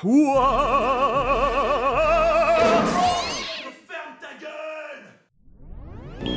[0.00, 0.14] Ferme
[4.18, 5.04] ta gueule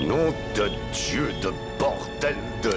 [0.05, 1.49] Nom de Dieu de
[1.79, 2.73] bordel de...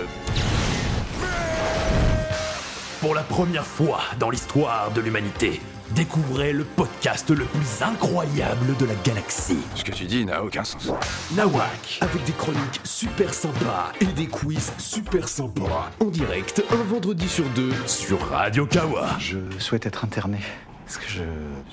[3.00, 8.86] Pour la première fois dans l'histoire de l'humanité, découvrez le podcast le plus incroyable de
[8.86, 9.58] la galaxie.
[9.74, 10.92] Ce que tu dis n'a aucun sens.
[11.34, 15.90] Nawak, avec des chroniques super sympas et des quiz super sympas.
[16.00, 19.08] En direct, un vendredi sur deux, sur Radio Kawa.
[19.18, 20.38] Je souhaite être interné.
[20.86, 21.22] Parce que je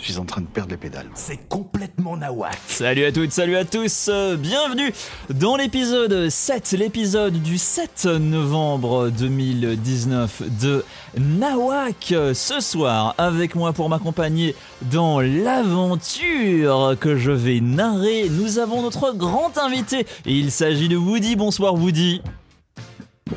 [0.04, 1.06] suis en train de perdre les pédales.
[1.14, 2.58] C'est complètement Nawak.
[2.66, 4.92] Salut à toutes, salut à tous, euh, bienvenue
[5.30, 10.84] dans l'épisode 7, l'épisode du 7 novembre 2019 de
[11.16, 12.16] Nawak.
[12.34, 19.14] Ce soir, avec moi pour m'accompagner dans l'aventure que je vais narrer, nous avons notre
[19.14, 20.08] grand invité.
[20.26, 21.36] Il s'agit de Woody.
[21.36, 22.24] Bonsoir Woody.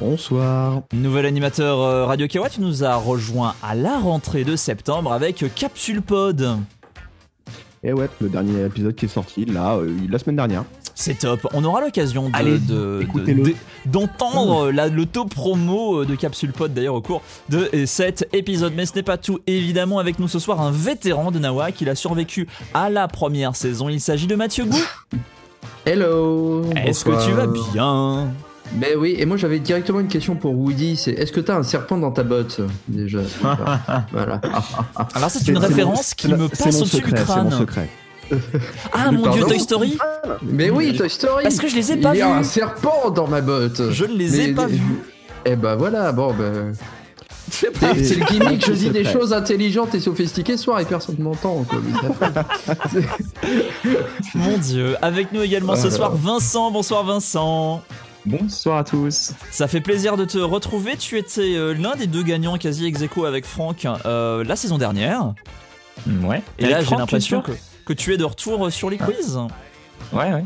[0.00, 0.82] Bonsoir.
[0.92, 5.44] Nouvel animateur euh, Radio Kawa, tu nous as rejoint à la rentrée de septembre avec
[5.54, 6.58] Capsule Pod.
[7.82, 10.64] Et ouais, le dernier épisode qui est sorti là, euh, la semaine dernière.
[10.94, 11.46] C'est top.
[11.52, 13.42] On aura l'occasion de- Allez, de- de- écoutez-le.
[13.42, 13.54] de-
[13.86, 18.72] d'entendre la- le taux promo de Capsule Pod d'ailleurs au cours de euh, cet épisode.
[18.74, 19.38] Mais ce n'est pas tout.
[19.46, 21.80] Évidemment, avec nous ce soir, un vétéran de Nawak.
[21.80, 23.88] Il a survécu à la première saison.
[23.88, 24.78] Il s'agit de Mathieu Gou.
[25.84, 28.28] Hello Est-ce que tu vas bien?
[28.72, 31.62] Ben oui, et moi j'avais directement une question pour Woody, c'est est-ce que t'as un
[31.62, 33.20] serpent dans ta botte déjà?
[34.12, 34.40] Voilà.
[35.14, 37.44] Alors, c'est une référence qui me passe au-dessus du crâne.
[37.50, 37.88] mon secret.
[38.92, 39.96] Ah mon dieu, Toy Story
[40.42, 42.32] Mais oui, Toy Story Parce que je les ai pas Il y a vus.
[42.40, 44.80] un serpent dans ma botte Je ne les ai Mais- pas vus.
[45.44, 46.72] Eh ben voilà, bon ben...
[47.48, 51.22] C'est le gimmick, je dis des choses intelligentes et sophistiquées ce soir et personne ne
[51.22, 51.64] m'entend.
[52.92, 53.00] mais
[54.34, 54.96] Mon dieu.
[55.00, 55.96] Avec nous également ce Voilà.
[55.96, 56.70] soir, Vincent.
[56.72, 57.82] Bonsoir Vincent.
[58.26, 59.32] Bonsoir à tous.
[59.52, 60.96] Ça fait plaisir de te retrouver.
[60.96, 64.78] Tu étais euh, l'un des deux gagnants quasi ex aequo avec Franck euh, la saison
[64.78, 65.32] dernière.
[66.22, 66.42] Ouais.
[66.58, 67.52] Et là, j'ai l'impression que,
[67.84, 69.38] que tu es de retour euh, sur les quiz.
[70.12, 70.44] Ouais, ouais.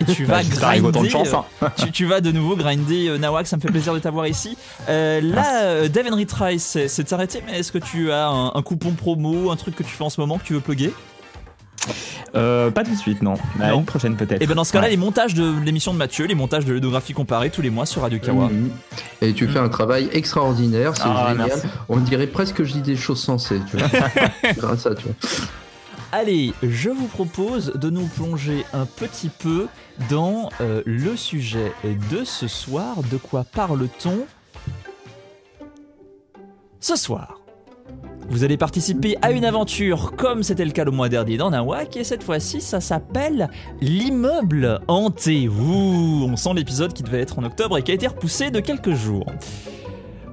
[0.00, 1.08] Et tu vas avec grinder.
[1.08, 1.44] chance, hein.
[1.78, 3.46] tu, tu vas de nouveau grinder Nawak.
[3.46, 4.58] Ça me fait plaisir de t'avoir ici.
[4.90, 7.42] Euh, là, Dave and Retry, c'est c'est arrêté.
[7.46, 10.10] Mais est-ce que tu as un, un coupon promo, un truc que tu fais en
[10.10, 10.92] ce moment que tu veux plugger?
[12.34, 13.34] Euh, pas tout de suite, non.
[13.60, 13.80] À Non.
[13.80, 14.40] Une prochaine peut-être.
[14.42, 14.90] Et ben dans ce cas-là, Ouais.
[14.90, 18.02] les montages de l'émission de Mathieu, les montages de ludographie comparée tous les mois sur
[18.02, 18.48] Radio Kawa.
[18.48, 18.70] Mhm.
[19.22, 21.48] Et tu fais un travail extraordinaire, c'est Ah, génial.
[21.48, 21.66] merci.
[21.88, 23.88] On dirait presque que je dis des choses sensées, tu vois.
[24.56, 25.10] Grâce à toi.
[26.12, 29.66] Allez, je vous propose de nous plonger un petit peu
[30.10, 31.72] dans euh, le sujet
[32.10, 32.96] de ce soir.
[33.10, 34.18] De quoi parle-t-on
[36.80, 37.39] ce soir?
[38.30, 41.96] Vous allez participer à une aventure comme c'était le cas le mois dernier dans Nawak
[41.96, 45.48] et cette fois-ci ça s'appelle l'immeuble hanté.
[45.48, 48.60] Ouh, on sent l'épisode qui devait être en octobre et qui a été repoussé de
[48.60, 49.26] quelques jours.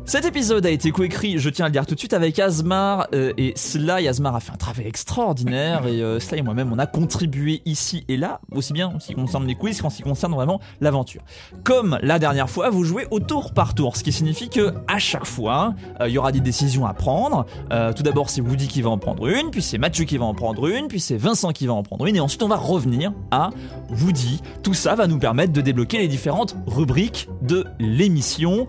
[0.08, 3.08] Cet épisode a été coécrit, je tiens à le dire tout de suite, avec Asmar
[3.14, 4.08] euh, et Sly.
[4.08, 8.06] Asmar a fait un travail extraordinaire et euh, Sly et moi-même, on a contribué ici
[8.08, 10.62] et là, aussi bien en ce qui concerne les quiz qu'en ce qui concerne vraiment
[10.80, 11.24] l'aventure.
[11.66, 14.98] Comme la dernière fois, vous jouez au tour par tour, ce qui signifie que à
[14.98, 17.46] chaque fois, euh, il y aura des décisions à prendre.
[17.74, 20.24] Euh, tout d'abord, c'est Woody qui va en prendre une, puis c'est Mathieu qui va
[20.24, 22.56] en prendre une, puis c'est Vincent qui va en prendre une, et ensuite on va
[22.56, 23.50] revenir à
[23.90, 24.42] Woody.
[24.64, 28.68] Tout ça va nous permettre de débloquer les différentes rubriques de l'émission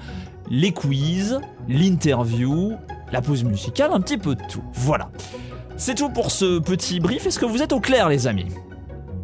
[0.50, 2.72] les quiz, l'interview,
[3.12, 4.62] la pause musicale, un petit peu de tout.
[4.74, 5.10] Voilà.
[5.76, 7.26] C'est tout pour ce petit brief.
[7.26, 8.48] Est-ce que vous êtes au clair, les amis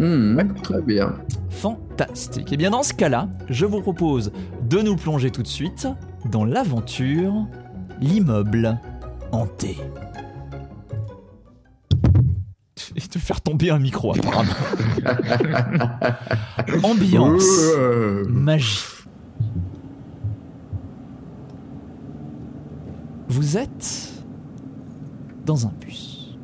[0.01, 1.15] Hmm, Très bien.
[1.51, 2.53] Fantastique.
[2.53, 4.33] Et bien dans ce cas-là, je vous propose
[4.69, 5.87] de nous plonger tout de suite
[6.31, 7.33] dans l'aventure
[8.01, 8.79] l'immeuble
[9.31, 9.77] hanté.
[12.97, 14.53] Et de faire tomber un micro apparemment.
[16.83, 17.45] Ambiance.
[18.29, 18.79] Magie.
[23.35, 24.13] Vous êtes
[25.45, 26.39] dans un bus.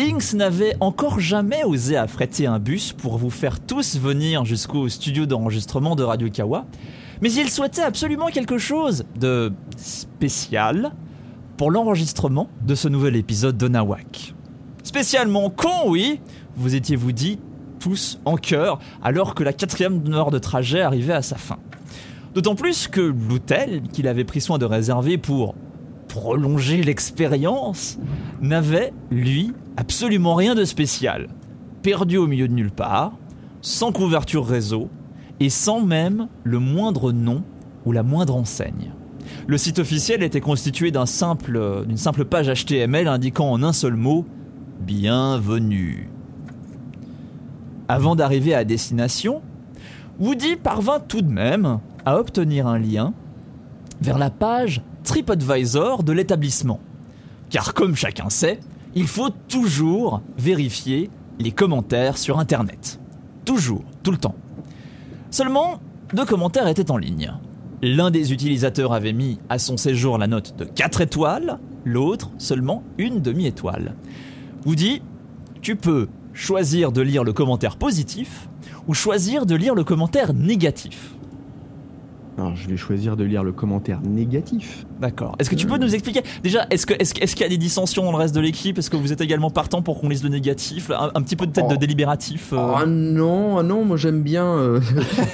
[0.00, 5.26] Inks n'avait encore jamais osé affréter un bus pour vous faire tous venir jusqu'au studio
[5.26, 6.64] d'enregistrement de Radio Kawa,
[7.20, 10.92] mais il souhaitait absolument quelque chose de spécial
[11.58, 14.34] pour l'enregistrement de ce nouvel épisode de Nawak.
[14.84, 16.22] Spécialement con, oui,
[16.56, 17.38] vous étiez vous dit
[17.80, 21.58] tous en chœur alors que la quatrième heure de trajet arrivait à sa fin.
[22.34, 25.54] D'autant plus que l'hôtel qu'il avait pris soin de réserver pour
[26.18, 27.96] prolonger l'expérience
[28.40, 31.28] n'avait, lui, absolument rien de spécial.
[31.82, 33.12] Perdu au milieu de nulle part,
[33.62, 34.88] sans couverture réseau
[35.38, 37.44] et sans même le moindre nom
[37.84, 38.90] ou la moindre enseigne.
[39.46, 43.94] Le site officiel était constitué d'un simple, d'une simple page HTML indiquant en un seul
[43.94, 44.26] mot
[44.80, 46.10] Bienvenue.
[47.86, 49.40] Avant d'arriver à destination,
[50.18, 53.12] Woody parvint tout de même à obtenir un lien
[54.00, 56.80] vers la page TripAdvisor de l'établissement.
[57.48, 58.60] Car comme chacun sait,
[58.94, 61.08] il faut toujours vérifier
[61.38, 63.00] les commentaires sur Internet.
[63.46, 64.34] Toujours, tout le temps.
[65.30, 65.80] Seulement,
[66.12, 67.32] deux commentaires étaient en ligne.
[67.80, 72.82] L'un des utilisateurs avait mis à son séjour la note de 4 étoiles, l'autre seulement
[72.98, 73.94] une demi-étoile.
[74.66, 75.00] Woody,
[75.62, 78.50] tu peux choisir de lire le commentaire positif
[78.86, 81.14] ou choisir de lire le commentaire négatif.
[82.38, 84.86] Alors, je vais choisir de lire le commentaire négatif.
[85.00, 85.34] D'accord.
[85.38, 87.48] Est-ce que tu peux nous expliquer déjà Est-ce que est-ce, que- est-ce qu'il y a
[87.50, 88.78] des dissensions dans le reste de l'équipe?
[88.78, 91.46] Est-ce que vous êtes également partant pour qu'on lise le négatif un, un petit peu
[91.46, 91.78] de tête de Oh.
[91.78, 94.46] délibératif euh, Ah non, ah non, moi j'aime bien.
[94.46, 94.80] euh,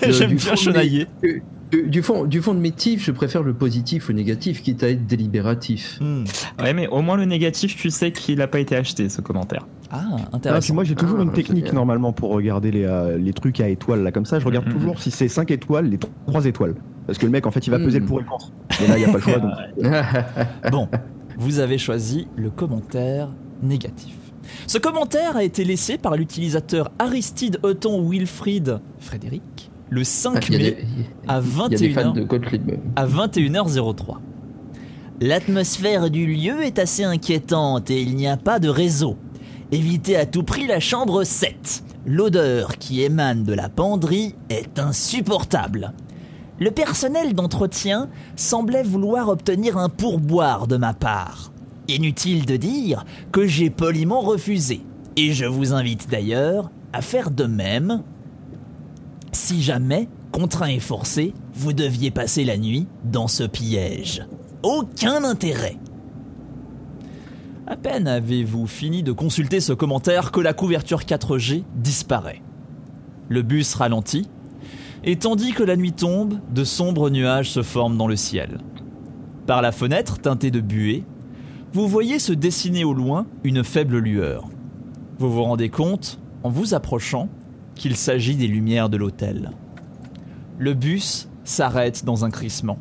[0.02, 1.06] le- J'aime du bien fond de chenailler.
[1.22, 4.62] mes- du, du fond, du fond de mes tifs, je préfère le positif au négatif,
[4.62, 5.98] quitte à être délibératif.
[6.00, 6.24] hmm.
[6.62, 9.66] Ouais, mais au moins le négatif, tu sais qu'il a pas été acheté ce commentaire.
[9.94, 10.74] Ah, Ah, puis intéressant.
[10.74, 13.68] moi j'ai toujours Ah, une c'est technique normalement pour regarder les, euh, les trucs à
[13.68, 14.38] étoiles là comme ça.
[14.40, 14.72] Je regarde Mhm.
[14.72, 16.74] toujours si c'est 5 étoiles, les 3 étoiles.
[17.06, 18.50] Parce que le mec en fait il va peser le pour et le contre.
[18.82, 19.52] Et là il n'y a pas le choix donc.
[20.72, 20.88] Bon,
[21.38, 23.28] vous avez choisi le commentaire
[23.62, 24.14] négatif.
[24.66, 30.56] Ce commentaire a été laissé par l'utilisateur Aristide Otton Wilfried Frédéric le 5 Il y
[30.56, 30.76] a mai des,
[31.28, 32.14] à il y a des fans 21h.
[32.14, 32.70] de Gottlieb.
[32.96, 34.16] à 21h03.
[35.20, 39.16] L'atmosphère du lieu est assez inquiétante et il n'y a pas de réseau.
[39.74, 41.82] Évitez à tout prix la chambre 7.
[42.06, 45.92] L'odeur qui émane de la penderie est insupportable.
[46.60, 51.50] Le personnel d'entretien semblait vouloir obtenir un pourboire de ma part.
[51.88, 54.80] Inutile de dire que j'ai poliment refusé.
[55.16, 58.04] Et je vous invite d'ailleurs à faire de même
[59.32, 64.24] si jamais, contraint et forcé, vous deviez passer la nuit dans ce piège.
[64.62, 65.78] Aucun intérêt.
[67.66, 72.42] À peine avez-vous fini de consulter ce commentaire que la couverture 4G disparaît.
[73.30, 74.28] Le bus ralentit,
[75.02, 78.58] et tandis que la nuit tombe, de sombres nuages se forment dans le ciel.
[79.46, 81.04] Par la fenêtre teintée de buée,
[81.72, 84.44] vous voyez se dessiner au loin une faible lueur.
[85.18, 87.30] Vous vous rendez compte, en vous approchant,
[87.74, 89.52] qu'il s'agit des lumières de l'hôtel.
[90.58, 92.78] Le bus s'arrête dans un crissement.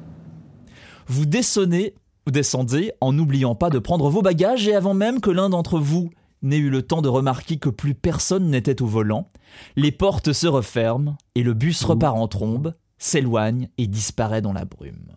[1.08, 1.94] Vous descendez,
[2.26, 5.80] vous descendez en n'oubliant pas de prendre vos bagages et avant même que l'un d'entre
[5.80, 6.10] vous
[6.42, 9.30] n'ait eu le temps de remarquer que plus personne n'était au volant,
[9.76, 14.66] les portes se referment et le bus repart en trombe, s'éloigne et disparaît dans la
[14.66, 15.16] brume.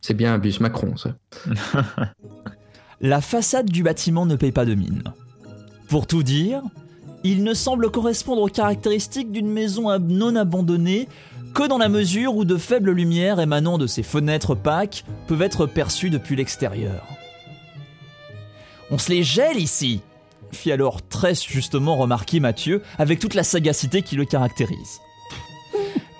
[0.00, 1.16] C'est bien un bus Macron, ça.
[3.00, 5.02] La façade du bâtiment ne paye pas de mine.
[5.88, 6.62] Pour tout dire,
[7.24, 11.08] il ne semble correspondre aux caractéristiques d'une maison non abandonnée
[11.56, 15.64] que dans la mesure où de faibles lumières émanant de ses fenêtres opaques peuvent être
[15.64, 17.02] perçues depuis l'extérieur.
[18.90, 20.02] On se les gèle ici
[20.52, 25.00] fit alors très justement remarquer Mathieu avec toute la sagacité qui le caractérise.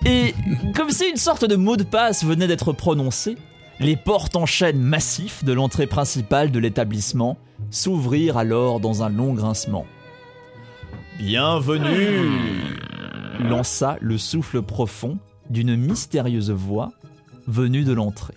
[0.07, 0.33] Et
[0.75, 3.37] comme si une sorte de mot de passe venait d'être prononcé,
[3.79, 7.37] les portes en chêne massif de l'entrée principale de l'établissement
[7.69, 9.85] s'ouvrirent alors dans un long grincement.
[11.19, 12.31] Bienvenue
[13.39, 16.91] lança le souffle profond d'une mystérieuse voix
[17.47, 18.35] venue de l'entrée.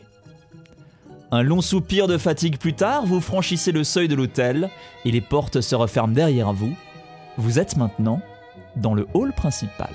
[1.32, 4.68] Un long soupir de fatigue plus tard, vous franchissez le seuil de l'hôtel
[5.04, 6.74] et les portes se referment derrière vous.
[7.36, 8.20] Vous êtes maintenant
[8.76, 9.90] dans le hall principal.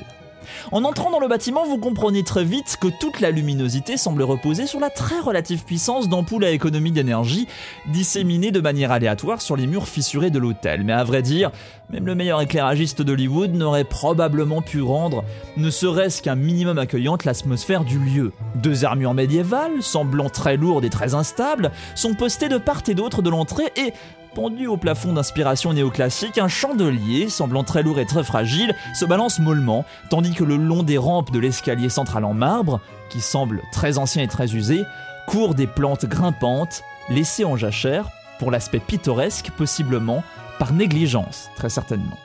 [0.72, 4.68] En entrant dans le bâtiment, vous comprenez très vite que toute la luminosité semble reposer
[4.68, 7.48] sur la très relative puissance d'ampoules à économie d'énergie
[7.88, 10.84] disséminées de manière aléatoire sur les murs fissurés de l'hôtel.
[10.84, 11.52] Mais à vrai dire,
[11.90, 15.24] même le meilleur éclairagiste d'Hollywood n'aurait probablement pu rendre,
[15.58, 18.32] ne serait-ce qu'un minimum accueillante, l'atmosphère du lieu.
[18.56, 23.22] Deux armures médiévales, semblant très lourdes et très instables, sont postées de part et d'autre
[23.22, 23.94] de l'entrée et,
[24.36, 29.40] pendu au plafond d'inspiration néoclassique, un chandelier, semblant très lourd et très fragile, se balance
[29.40, 33.98] mollement, tandis que le long des rampes de l'escalier central en marbre, qui semble très
[33.98, 34.84] ancien et très usé,
[35.26, 40.22] courent des plantes grimpantes, laissées en jachère, pour l'aspect pittoresque, possiblement
[40.60, 42.18] par négligence, très certainement.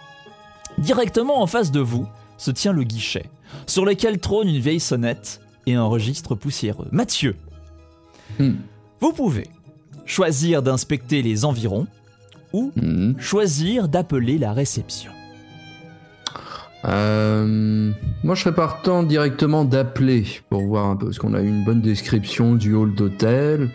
[0.78, 3.30] Directement en face de vous se tient le guichet,
[3.66, 6.88] sur lequel trône une vieille sonnette et un registre poussiéreux.
[6.90, 7.36] Mathieu,
[8.38, 8.54] Hmm.
[9.00, 9.48] vous pouvez
[10.06, 11.86] choisir d'inspecter les environs
[12.52, 13.14] ou Mhm.
[13.18, 15.12] choisir d'appeler la réception.
[16.86, 17.90] Euh,
[18.24, 21.64] moi, je serais partant directement d'appeler pour voir un peu, parce qu'on a eu une
[21.64, 23.68] bonne description du hall d'hôtel.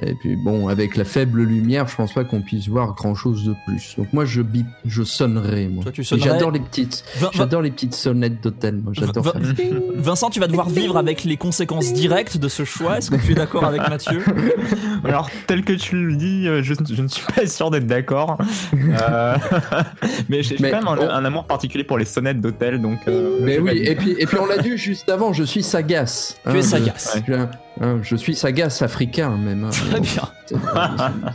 [0.00, 3.44] Et puis bon, avec la faible lumière, je pense pas qu'on puisse voir grand chose
[3.44, 3.94] de plus.
[3.98, 5.68] Donc moi, je bip, je sonnerai.
[5.68, 5.82] Moi.
[5.82, 8.76] Toi, tu sonnerais J'adore les petites, Vin- j'adore les petites sonnettes d'hôtel.
[8.82, 9.54] Moi, j'adore Vin-.
[9.94, 12.98] Vincent, tu vas devoir vivre avec les conséquences directes de ce choix.
[12.98, 14.22] Est-ce que tu es d'accord avec Mathieu
[15.04, 18.38] Alors, tel que tu le dis, euh, je, je ne suis pas sûr d'être d'accord.
[18.74, 19.36] Euh,
[20.30, 22.98] mais j'ai quand même un, on- un amour particulier pour les sonnettes d'hôtel, donc.
[23.08, 26.36] euh, Mais oui, et puis, et puis on l'a dit juste avant, je suis sagace.
[26.44, 27.18] Tu es Hein, sagace.
[27.28, 27.34] Je,
[27.80, 29.64] hein, je suis sagace africain même.
[29.64, 29.70] hein.
[29.90, 30.28] Très bien.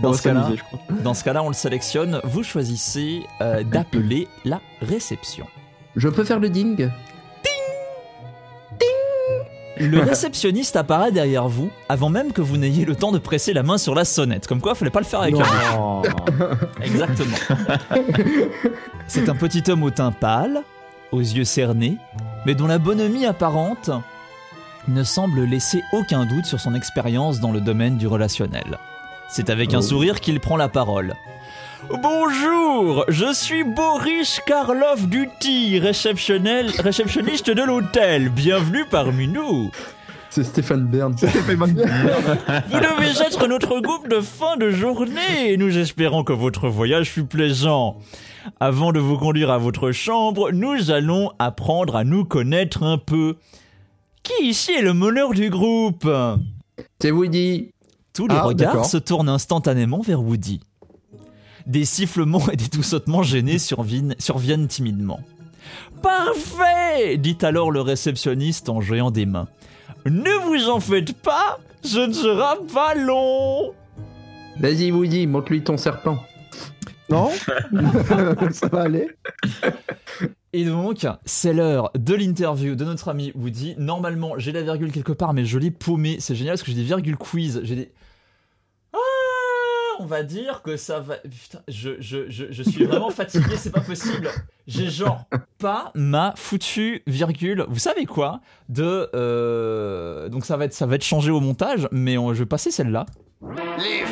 [0.00, 0.48] Dans ce cas-là,
[1.04, 2.20] dans ce cas-là, on le sélectionne.
[2.24, 5.46] Vous choisissez euh, d'appeler la réception.
[5.94, 6.90] Je peux faire le ding?
[9.78, 13.62] Le réceptionniste apparaît derrière vous avant même que vous n'ayez le temps de presser la
[13.62, 14.46] main sur la sonnette.
[14.48, 15.42] Comme quoi, fallait pas le faire avec Non.
[15.42, 16.02] un
[16.84, 17.36] Exactement.
[19.06, 20.62] C'est un petit homme au teint pâle,
[21.12, 21.96] aux yeux cernés,
[22.44, 23.90] mais dont la bonhomie apparente
[24.88, 28.78] ne semble laisser aucun doute sur son expérience dans le domaine du relationnel.
[29.28, 29.82] C'est avec un Oh.
[29.82, 31.14] sourire qu'il prend la parole.
[32.02, 38.28] Bonjour, je suis Boris Karlov Duty, réceptionnel- réceptionniste de l'hôtel.
[38.28, 39.70] Bienvenue parmi nous.
[40.30, 41.14] C'est Stéphane Bern.
[41.14, 47.10] Vous devez être notre groupe de fin de journée et nous espérons que votre voyage
[47.10, 47.96] fut plaisant.
[48.58, 53.36] Avant de vous conduire à votre chambre, nous allons apprendre à nous connaître un peu.
[54.22, 56.08] Qui ici est le meneur du groupe
[57.00, 57.70] C'est Woody.
[58.12, 60.60] Tous les Ah, regards se tournent instantanément vers Woody.
[61.66, 65.20] Des sifflements et des toussotements gênés surviennent, surviennent timidement.
[66.02, 69.48] Parfait dit alors le réceptionniste en jouant des mains.
[70.04, 73.72] Ne vous en faites pas, ce ne sera pas long.
[74.58, 76.18] Vas-y Woody, montre-lui ton serpent.
[77.12, 77.30] Non
[78.52, 79.08] Ça va aller
[80.52, 83.74] Et donc, c'est l'heure de l'interview de notre ami Woody.
[83.78, 86.16] Normalement, j'ai la virgule quelque part, mais je l'ai paumé.
[86.20, 87.60] C'est génial parce que j'ai des virgules quiz.
[87.64, 87.92] J'ai des.
[88.92, 88.98] Ah
[90.00, 91.16] On va dire que ça va.
[91.18, 94.28] Putain, je, je, je, je suis vraiment fatigué, c'est pas possible.
[94.66, 95.24] J'ai genre
[95.58, 97.64] pas ma foutue virgule.
[97.68, 98.40] Vous savez quoi?
[98.68, 99.08] De.
[99.14, 102.46] euh, Donc ça va, être, ça va être changé au montage, mais on- je vais
[102.46, 103.06] passer celle-là.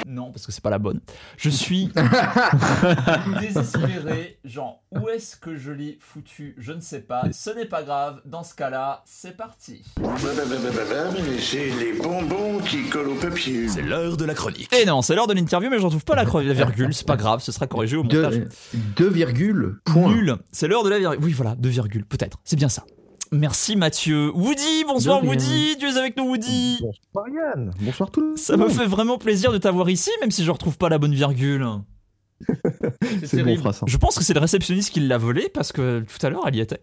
[0.07, 1.01] Non, parce que c'est pas la bonne.
[1.37, 1.91] Je suis
[3.41, 4.39] désespéré.
[4.45, 6.55] Genre, où est-ce que je l'ai foutu?
[6.59, 7.23] Je ne sais pas.
[7.33, 8.21] Ce n'est pas grave.
[8.25, 9.85] Dans ce cas-là, c'est parti.
[11.39, 13.69] J'ai les bonbons qui collent au papier.
[13.69, 14.73] C'est l'heure de la chronique.
[14.75, 16.93] Et non, c'est l'heure de l'interview, mais je retrouve pas la, la virgule.
[16.93, 18.39] C'est pas grave, ce sera corrigé au montage.
[18.39, 18.49] Deux,
[18.97, 20.13] deux virgules, point.
[20.13, 20.37] Nul.
[20.53, 21.21] C'est l'heure de la virgule.
[21.23, 22.39] Oui, voilà, deux virgules, peut-être.
[22.45, 22.85] C'est bien ça.
[23.33, 24.31] Merci Mathieu.
[24.35, 25.23] Woody, bonsoir.
[25.25, 25.77] Woody.
[25.79, 26.79] Tu es avec nous, Woody.
[26.81, 30.31] Bonsoir Yann Bonsoir tout le monde Ça me fait vraiment plaisir de t'avoir ici, même
[30.33, 31.65] si je retrouve pas la bonne virgule.
[33.25, 33.51] C'est bon, terrible.
[33.51, 33.87] on fera ça.
[33.87, 36.57] Je pense que c'est le réceptionniste qui l'a volé parce que tout à l'heure elle
[36.57, 36.81] y était.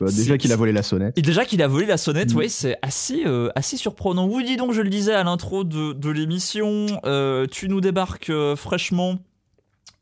[0.00, 1.16] Bah, Déjà qu'il a volé la sonnette.
[1.16, 2.36] Et déjà qu'il a volé la sonnette, Mm.
[2.36, 4.26] ouais, c'est assez, euh, assez surprenant.
[4.26, 8.56] Woody, donc je le disais à l'intro de, de l'émission, euh, tu nous débarques euh,
[8.56, 9.18] fraîchement.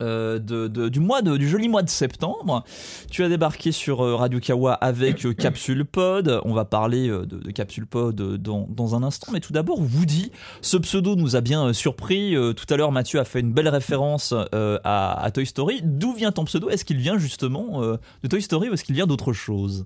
[0.03, 2.63] Euh, de, du mois de, du joli mois de septembre,
[3.09, 6.41] tu as débarqué sur euh, Radio Kawa avec euh, Capsule Pod.
[6.43, 10.31] On va parler de, Capsule Pod dans, un instant, mais tout d'abord Woody.
[10.61, 12.35] Ce pseudo nous a bien surpris.
[12.55, 15.81] Tout à l'heure, Mathieu a fait une belle référence à, à Toy Story.
[15.83, 16.69] D'où vient ton pseudo?
[16.69, 19.85] Est-ce qu'il vient justement de Toy Story ou est-ce qu'il vient d'autre chose?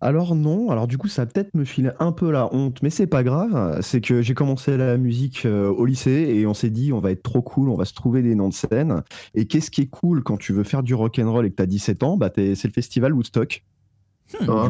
[0.00, 3.06] Alors non, alors du coup ça peut-être me filer un peu la honte, mais c'est
[3.06, 3.80] pas grave.
[3.80, 7.10] C'est que j'ai commencé la musique euh, au lycée et on s'est dit on va
[7.12, 9.02] être trop cool, on va se trouver des noms de scène.
[9.34, 12.02] Et qu'est-ce qui est cool quand tu veux faire du rock'n'roll et que t'as 17
[12.02, 13.64] ans bah C'est le festival Woodstock.
[14.48, 14.68] Ah.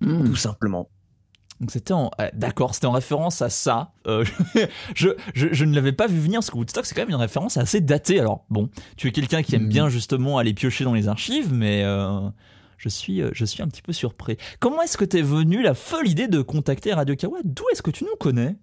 [0.00, 0.24] Hmm.
[0.24, 0.88] Tout simplement.
[1.60, 2.10] Donc c'était en...
[2.20, 3.92] euh, D'accord, c'était en référence à ça.
[4.08, 4.24] Euh,
[4.96, 7.14] je, je, je ne l'avais pas vu venir parce que Woodstock c'est quand même une
[7.14, 8.18] référence assez datée.
[8.18, 9.68] Alors bon, tu es quelqu'un qui aime Mhm.
[9.68, 12.20] bien justement aller piocher dans les archives, mais euh,
[12.78, 14.36] je, suis, euh, je suis un petit peu surpris.
[14.60, 17.38] Comment est-ce que t'es venu la folle idée de contacter Radio Kawa?
[17.44, 18.56] D'où est-ce que tu nous connais?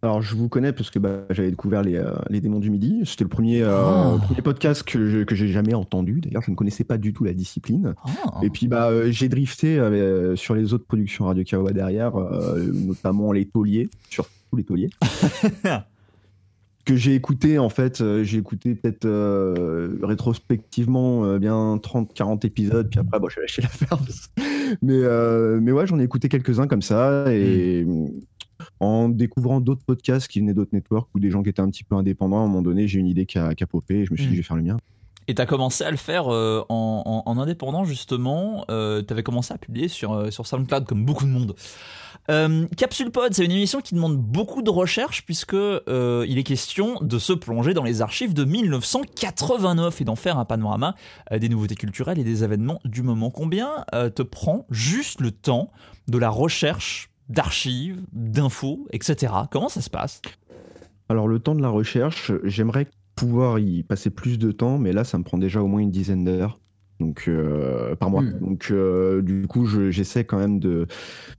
[0.00, 3.00] Alors je vous connais parce que bah, j'avais découvert les, euh, les démons du midi.
[3.04, 4.16] C'était le premier, euh, Ah.
[4.22, 6.20] premier podcast que j'ai jamais entendu.
[6.20, 7.94] D'ailleurs je ne connaissais pas du tout la discipline.
[8.04, 8.38] Ah.
[8.44, 9.76] Et puis bah euh, j'ai drifté
[10.36, 14.90] sur les autres productions Radio Kawa derrière, notamment les tauliers, surtout les tauliers.
[16.88, 22.88] que j'ai écouté en fait, euh, j'ai écouté peut-être euh, rétrospectivement euh, bien 30-40 épisodes,
[22.90, 23.98] puis après bon, j'ai lâché l'affaire.
[24.82, 27.86] mais, euh, mais ouais, j'en ai écouté quelques-uns comme ça, et
[28.80, 31.84] en découvrant d'autres podcasts qui venaient d'autres networks ou des gens qui étaient un petit
[31.84, 34.04] peu indépendants, à un moment donné, j'ai une idée qui a, qui a popé, et
[34.06, 34.34] je me suis dit Mm.
[34.34, 34.76] je vais faire le mien.
[35.30, 38.64] Et t'as commencé à le faire euh, en, en- en indépendant justement.
[38.70, 41.54] Euh, t'avais commencé à publier sur, euh, sur SoundCloud comme beaucoup de monde.
[42.30, 46.42] Euh, Capsule Pod, c'est une émission qui demande beaucoup de recherche puisque euh, il est
[46.42, 50.94] question de se plonger dans les archives de 1989 et d'en faire un panorama
[51.32, 53.30] euh, des nouveautés culturelles et des événements du moment.
[53.30, 55.70] Combien te prend juste le temps
[56.06, 59.32] de la recherche d'archives, d'infos, etc.
[59.50, 60.20] Comment ça se passe?
[61.08, 65.04] Alors le temps de la recherche, j'aimerais pouvoir y passer plus de temps, mais là
[65.04, 66.58] ça me prend déjà au moins une dizaine d'heures.
[67.00, 68.22] Donc euh, par mois.
[68.22, 68.40] Hmm.
[68.40, 70.86] Donc euh, du coup je- j'essaie quand même de,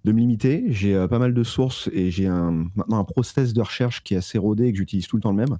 [0.06, 0.66] de me limiter.
[0.70, 4.13] J'ai euh, pas mal de sources et j'ai un, maintenant un process de recherche qui
[4.16, 5.58] est assez rodé et que j'utilise tout le temps le même.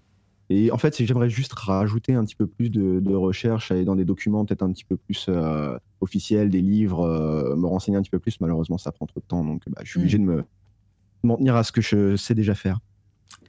[0.50, 3.96] Et en fait j'aimerais juste rajouter un petit peu plus de, de recherche, aller dans
[3.96, 5.30] des documents peut-être un petit peu plus
[6.02, 8.40] officiels, des livres, me renseigner un petit peu plus.
[8.42, 10.02] Malheureusement ça prend trop de temps, donc bah, je suis Hmm.
[10.04, 10.38] obligé de me
[11.24, 12.80] de m'en tenir à ce que je sais déjà faire.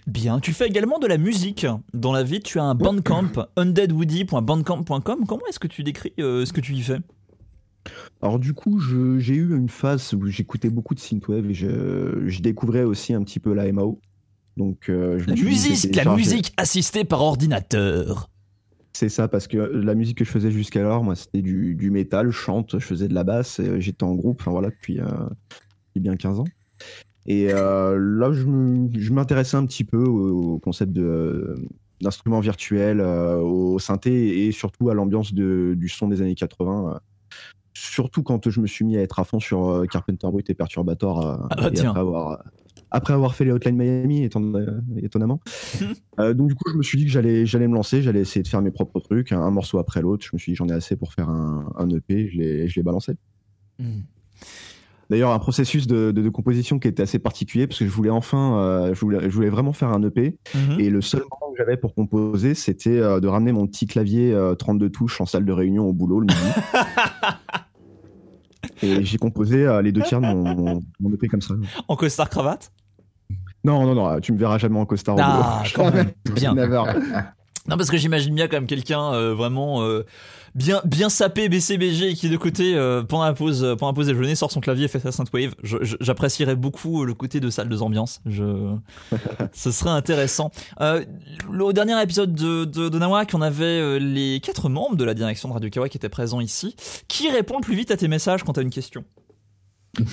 [0.06, 1.66] Bien, tu fais également de la musique.
[1.92, 5.26] Dans la vie, tu as un bandcamp, undeadwoody.bandcamp.com.
[5.26, 6.98] Comment est-ce que tu décris euh, ce que tu y fais?
[8.22, 12.40] Alors du coup, j'ai eu une phase où j'écoutais beaucoup de synthwave et je, je
[12.40, 13.98] découvrais aussi un petit peu la MAO.
[14.56, 18.28] Donc euh, je La musique, la musique assistée par ordinateur.
[18.92, 22.30] C'est ça, parce que la musique que je faisais jusqu'alors, moi, c'était du, du métal,
[22.30, 25.06] je chante, je faisais de la basse, euh, j'étais en groupe, enfin voilà, depuis, euh,
[25.06, 26.44] depuis bien 15 ans.
[27.26, 31.54] Et euh, là, je m'intéressais un petit peu au, au concept de,
[32.00, 36.94] d'instruments virtuels, euh, au synthé et surtout à l'ambiance du son des années 80.
[36.94, 36.98] euh.
[37.74, 40.54] Surtout quand je me suis mis à être à fond sur euh, Carpenter Brut et
[40.54, 42.42] Perturbator, euh, Ah bah et après avoir,
[42.90, 45.40] après avoir fait les Hotline Miami, éton- euh, étonnamment.
[46.18, 48.42] Euh, donc du coup, je me suis dit que j'allais, j'allais me lancer, j'allais essayer
[48.42, 50.22] de faire mes propres trucs, un, un morceau après l'autre.
[50.26, 53.14] Je me suis dit j'en ai assez pour faire un, un EP, je l'ai, balancé.
[53.78, 54.00] Hmm.
[55.10, 58.10] D'ailleurs, un processus de, de- de composition qui était assez particulier parce que je voulais
[58.10, 60.78] enfin, euh, je, voulais, je voulais vraiment faire un EP Mhm.
[60.80, 64.32] et le seul moment que j'avais pour composer, c'était euh, de ramener mon petit clavier
[64.32, 66.38] euh, 32 touches en salle de réunion au boulot le midi.
[68.82, 71.54] et j'ai composé euh, les deux tiers de mon, mon, mon EP comme ça.
[71.88, 72.72] En costard cravate?
[73.64, 75.70] Non, non, non, tu me verras jamais en costard au Ah, boulot.
[75.74, 76.10] quand même.
[76.34, 76.54] Bien.
[76.54, 80.04] Non, parce que j'imagine bien quand même quelqu'un euh, vraiment euh,
[80.54, 84.06] bien, bien sapé BCBG qui de côté euh, pendant la pause euh, pendant la pause
[84.06, 85.54] déjeuner sort son clavier et fait sa synthwave.
[85.62, 88.20] J'apprécierais beaucoup euh, le côté de salle de ambiance.
[88.26, 88.74] Je,
[89.52, 90.50] ce serait intéressant.
[90.80, 91.04] Euh,
[91.58, 95.14] au dernier épisode de, de, de Nawak, on avait euh, les quatre membres de la
[95.14, 96.76] direction de Radio Kawa qui étaient présents ici.
[97.08, 99.04] Qui répond le plus vite à tes messages quand t'as une question?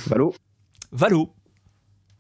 [0.08, 0.34] Valo
[0.92, 1.34] Valo.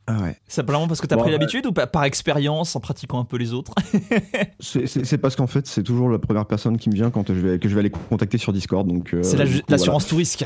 [0.09, 0.37] Ah ouais.
[0.47, 1.37] Simplement parce que t'as Bon, pris ouais.
[1.37, 3.73] l'habitude ou pas- par expérience en pratiquant un peu les autres
[4.59, 7.59] C'est- parce qu'en fait, c'est toujours la première personne qui me vient quand je vais,
[7.59, 8.87] que je vais aller contacter sur Discord.
[8.87, 9.37] Donc, euh, C'est
[9.69, 10.45] l'assurance tout risque.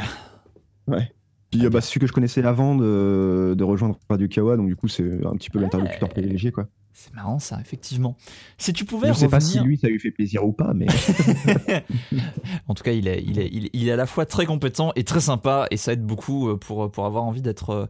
[0.87, 1.03] voilà.
[1.51, 4.75] Puis euh, bah, celui que je connaissais avant de, de rejoindre Radio Kawa, donc du
[4.75, 6.51] coup, c'est un petit peu l'interlocuteur privilégié.
[6.51, 6.67] Quoi.
[6.93, 8.17] C'est marrant ça, effectivement.
[8.57, 10.87] Si tu pouvais Je sais pas si lui, ça lui fait plaisir ou pas, mais
[12.67, 14.45] En tout cas, il est, il, est, il, est, il est à la fois très
[14.45, 17.85] compétent et très sympa, et ça aide beaucoup euh, pour, pour avoir envie d'être euh,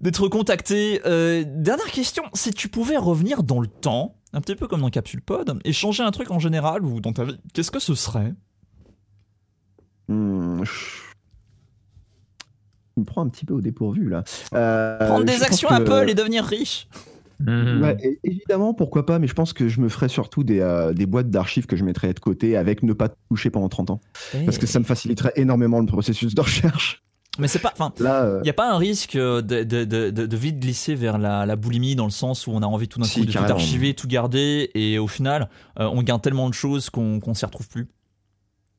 [0.00, 1.00] d'être contacté.
[1.06, 4.90] Euh, dernière question, si tu pouvais revenir dans le temps, un petit peu comme dans
[4.90, 7.94] Capsule Pod, et changer un truc en général ou dans ta vie, qu'est-ce que ce
[7.94, 8.34] serait?
[10.08, 10.14] Je...
[12.96, 14.22] il me prend un petit peu au dépourvu là.
[14.54, 16.86] Euh, Prendre des actions que- Apple et devenir riche
[17.44, 20.92] Ouais, é- évidemment, pourquoi pas, mais je pense que je me ferais surtout des, euh,
[20.92, 24.00] des boîtes d'archives que je mettrais de côté avec ne pas toucher pendant 30 ans.
[24.44, 27.02] Parce que ça me faciliterait énormément le processus de recherche.
[27.38, 27.72] Mais c'est pas.
[27.78, 31.18] Enfin, euh, il n'y a pas un risque euh, de, de, de, vite glisser vers
[31.18, 33.32] la, la boulimie dans le sens où on a envie tout d'un Si, coup de
[33.32, 37.34] tout archiver, tout garder, et au final, euh, on garde tellement de choses qu'on qu'on
[37.34, 37.88] s'y retrouve plus.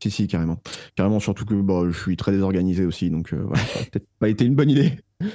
[0.02, 0.60] Si, si, carrément.
[0.96, 4.08] Carrément, surtout que bon, je suis très désorganisé aussi, donc euh, voilà, ça a peut-être
[4.20, 4.94] pas été une bonne idée.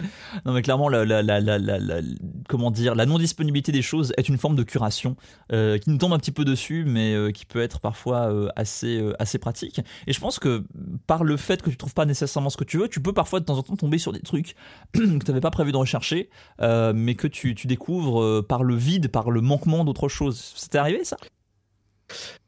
[0.44, 2.01] Non mais clairement la, la, la, la,
[2.48, 5.16] comment dire la non disponibilité des choses est une forme de curation
[5.51, 9.05] euh, qui nous tombe un petit peu dessus mais euh, qui peut être parfois assez
[9.18, 10.64] assez pratique et je pense que
[11.09, 13.40] par le fait que tu trouves pas nécessairement ce que tu veux tu peux parfois
[13.40, 14.55] de temps en temps tomber sur des trucs
[14.92, 19.09] que tu n'avais pas prévu de rechercher mais que tu, tu découvres par le vide
[19.09, 21.16] par le manquement d'autre chose c'était arrivé ça?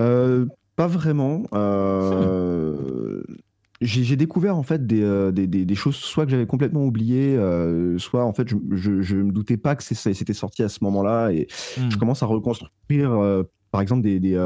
[0.00, 0.46] Euh,
[0.76, 1.44] pas vraiment.
[1.54, 3.22] Euh,
[3.80, 6.84] J'ai j'ai découvert en fait des, euh, des, des- des choses soit que j'avais complètement
[6.86, 10.68] oubliées, euh, soit en fait je, je, je me doutais pas que c'était sorti à
[10.68, 11.90] ce moment-là et Hmm.
[11.90, 12.70] je commence à reconstruire
[13.10, 14.40] euh, par exemple des, des,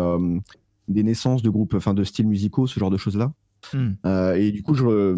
[0.89, 3.31] des naissances de groupes, enfin de styles musicaux, ce genre de choses-là.
[3.75, 3.93] Hmm.
[4.35, 5.15] Et du coup, je,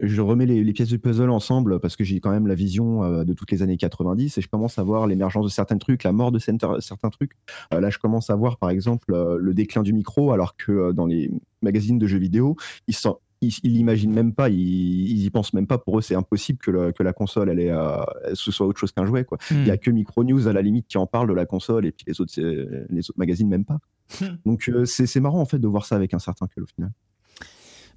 [0.00, 3.02] je remets les, les pièces du puzzle ensemble parce que j'ai quand même la vision
[3.04, 6.04] euh, de toutes les années 90 et je commence à voir l'émergence de certains trucs,
[6.04, 7.32] la mort de certains trucs.
[7.74, 10.92] Euh, là, je commence à voir par exemple euh, le déclin du micro, alors que
[10.92, 11.30] dans les
[11.62, 12.56] magazines de jeux vidéo,
[12.86, 15.78] ils sont ils l'imaginent même pas, ils, ils y pensent même pas.
[15.78, 17.72] Pour eux, c'est impossible que, le- que la console elle, est,
[18.34, 19.24] ce soit autre chose qu'un jouet.
[19.24, 19.38] Quoi.
[19.52, 21.86] Il y a que Micro News à la limite qui en parle de la console
[21.86, 23.78] et puis les autres, c'est- les autres magazines même pas.
[24.44, 26.66] Donc euh, c'est c'est marrant en fait de voir ça avec un certain cul au
[26.66, 26.90] final.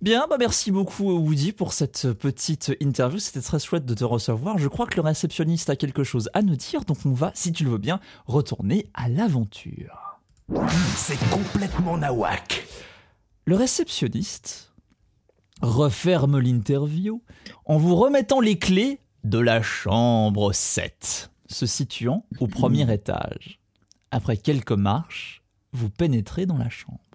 [0.02, 3.20] Bien, bah merci beaucoup Woody pour cette petite interview.
[3.20, 4.58] C'était très chouette de te recevoir.
[4.58, 7.52] Je crois que le réceptionniste a quelque chose à nous dire, donc on va, si
[7.52, 10.20] tu le veux bien, retourner à l'aventure.
[10.96, 12.68] C'est complètement nawak.
[13.46, 14.74] Le réceptionniste
[15.62, 17.22] referme l'interview
[17.66, 23.60] en vous remettant les clés de la chambre 7, se situant au premier étage.
[24.10, 27.11] Après quelques marches, vous pénétrez dans la chambre.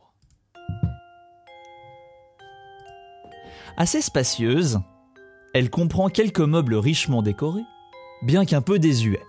[3.79, 4.81] Assez spacieuse,
[5.53, 7.65] elle comprend quelques meubles richement décorés,
[8.23, 9.23] bien qu'un peu désuets.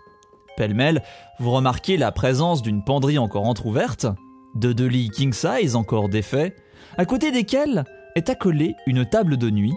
[0.55, 1.03] Pêle-mêle,
[1.39, 4.07] vous remarquez la présence d'une penderie encore entr'ouverte,
[4.55, 6.55] de deux lits king size encore défaits,
[6.97, 7.83] à côté desquels
[8.15, 9.75] est accolée une table de nuit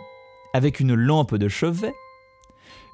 [0.55, 1.95] avec une lampe de chevet,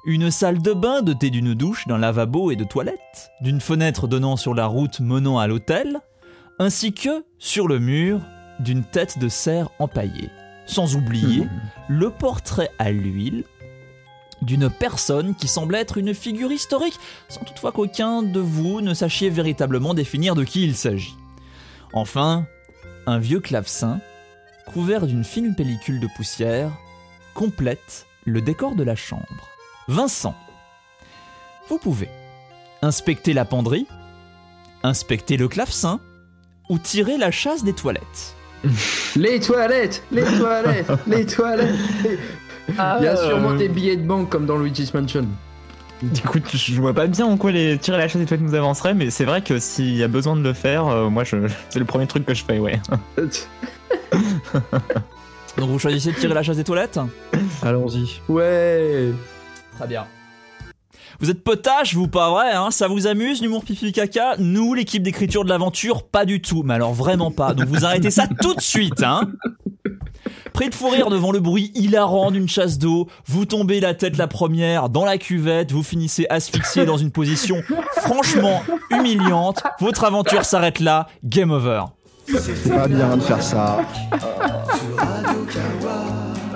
[0.05, 4.35] Une salle de bain dotée d'une douche, d'un lavabo et de toilettes, d'une fenêtre donnant
[4.35, 5.99] sur la route menant à l'hôtel,
[6.59, 8.21] ainsi que, sur le mur,
[8.59, 10.29] d'une tête de cerf empaillée.
[10.67, 11.47] Sans oublier
[11.87, 13.43] le portrait à l'huile
[14.41, 19.29] d'une personne qui semble être une figure historique, sans toutefois qu'aucun de vous ne sachiez
[19.29, 21.15] véritablement définir de qui il s'agit.
[21.93, 22.45] Enfin,
[23.07, 23.99] un vieux clavecin,
[24.67, 26.71] couvert d'une fine pellicule de poussière,
[27.33, 29.47] complète le décor de la chambre.
[29.87, 30.35] Vincent,
[31.69, 32.09] vous pouvez
[32.81, 33.87] inspecter la penderie,
[34.83, 35.99] inspecter le clavecin,
[36.69, 38.36] ou tirer la chasse des toilettes.
[39.15, 41.75] Les toilettes, les toilettes, les toilettes.
[42.77, 45.25] Ah, Il y a sûrement euh, des billets de banque comme dans Luigi's Mansion.
[46.15, 48.93] Écoute, je vois pas bien en quoi les tirer la chasse des toilettes nous avancerait,
[48.93, 51.37] mais c'est vrai que s'il y a besoin de le faire, euh, moi je,
[51.69, 52.79] c'est le premier truc que je fais, ouais.
[55.57, 56.99] Donc vous choisissez de tirer la chasse des toilettes?
[57.63, 58.21] Allons-y.
[58.29, 59.11] Ouais.
[59.77, 60.05] Très bien.
[61.19, 62.69] Vous êtes potache, vous pas vrai, hein?
[62.71, 64.35] Ça vous amuse, l'humour pipi caca?
[64.37, 66.63] Nous, l'équipe d'écriture de l'aventure, pas du tout.
[66.63, 67.53] Mais alors vraiment pas.
[67.53, 69.21] Donc vous arrêtez ça tout de suite, hein?
[70.53, 74.17] Prêt de fou rire devant le bruit hilarant d'une chasse d'eau, vous tombez la tête
[74.17, 77.61] la première dans la cuvette, vous finissez asphyxié dans une position
[77.97, 79.61] franchement humiliante.
[79.79, 81.83] Votre aventure s'arrête là, game over.
[82.27, 83.81] C'est pas bien de faire ça.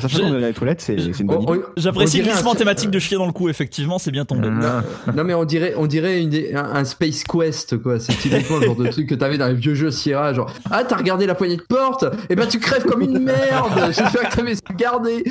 [0.00, 1.64] Sachant qu'on est dans les toilettes, c'est une bonne oh, idée.
[1.66, 4.48] oh, J'apprécie on le glissement thématique de chier dans le cou, effectivement, c'est bien tombé.
[5.14, 7.98] Non mais on dirait, on dirait une- un, un Space Quest quoi.
[8.00, 10.32] C'est typiquement le genre de truc que t'avais dans les vieux jeux Sierra.
[10.32, 13.72] Genre ah t'as regardé la poignée de porte Et ben tu crèves comme une merde.
[13.86, 15.24] J'espère que t'avais gardé.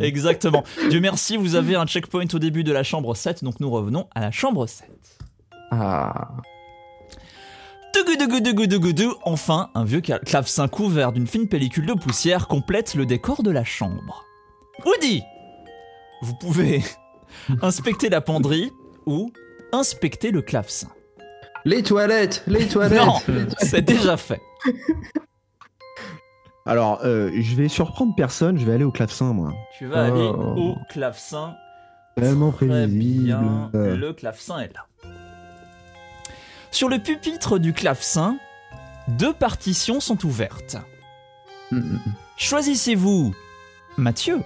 [0.00, 0.64] Exactement.
[0.90, 4.06] Dieu merci, vous avez un checkpoint au début de la chambre 7, donc nous revenons
[4.14, 4.88] à la chambre 7.
[5.70, 6.28] Ah.
[9.24, 13.64] Enfin, un vieux clavecin couvert d'une fine pellicule de poussière complète le décor de la
[13.64, 14.24] chambre.
[14.84, 15.22] Woody
[16.22, 16.82] Vous pouvez
[17.62, 18.72] inspecter la penderie
[19.06, 19.32] ou
[19.72, 20.88] inspecter le clavecin.
[21.64, 23.04] Les toilettes, les toilettes.
[23.04, 23.14] Non,
[23.58, 24.40] c'est déjà fait.
[26.64, 29.52] Alors, euh, je vais surprendre personne, je vais aller au clavecin, moi.
[29.78, 30.54] Tu vas aller Oh.
[30.56, 31.54] au clavecin.
[32.16, 33.24] Tellement Très prévisible.
[33.24, 34.86] bien, Euh, le clavecin est là.
[36.76, 38.36] Sur le pupitre du clavecin,
[39.08, 40.76] deux partitions sont ouvertes.
[41.70, 42.00] Mm, mm, mm.
[42.36, 43.34] Choisissez-vous,
[43.96, 44.42] Mathieu,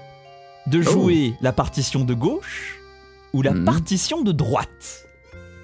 [0.68, 2.78] de jouer la partition de gauche
[3.32, 5.08] ou la partition de droite?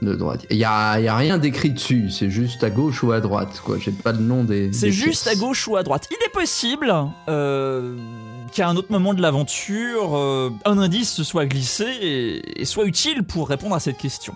[0.03, 0.45] De droite.
[0.51, 2.11] Il y a, y a rien d'écrit dessus.
[2.11, 3.79] C'est juste à gauche ou à droite quoi.
[3.79, 4.73] J'ai pas le nom des.
[4.73, 6.09] C'est juste à gauche ou à droite.
[6.11, 6.93] Il est possible
[7.29, 7.97] euh,
[8.53, 12.87] qu'à un autre moment de l'aventure, euh, un indice se soit glissé et, et soit
[12.87, 14.35] utile pour répondre à cette question.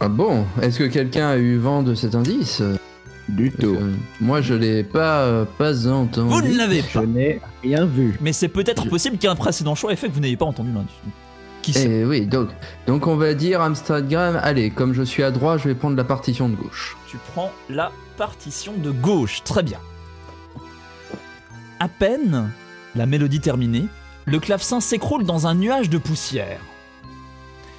[0.00, 2.62] Ah bon Est-ce que quelqu'un a eu vent de cet indice
[3.28, 3.74] Du Parce tout.
[3.76, 6.28] que Moi, je l'ai pas, euh, pas entendu.
[6.30, 7.06] Vous ne l'avez Je pas.
[7.06, 8.16] n'ai rien vu.
[8.20, 10.70] Mais c'est peut-être Je- possible qu'un précédent choix ait fait que vous n'ayez pas entendu
[10.72, 10.94] l'indice.
[11.62, 12.48] Qui sait Eh oui, donc,
[12.86, 14.38] donc on va dire Amsterdam.
[14.42, 16.96] Allez, comme je suis à droite, je vais prendre la partition de gauche.
[17.08, 19.42] Tu prends la partition de gauche.
[19.44, 19.78] Très bien.
[21.80, 22.50] À peine
[22.94, 23.86] la mélodie terminée,
[24.26, 26.60] le clavecin s'écroule dans un nuage de poussière.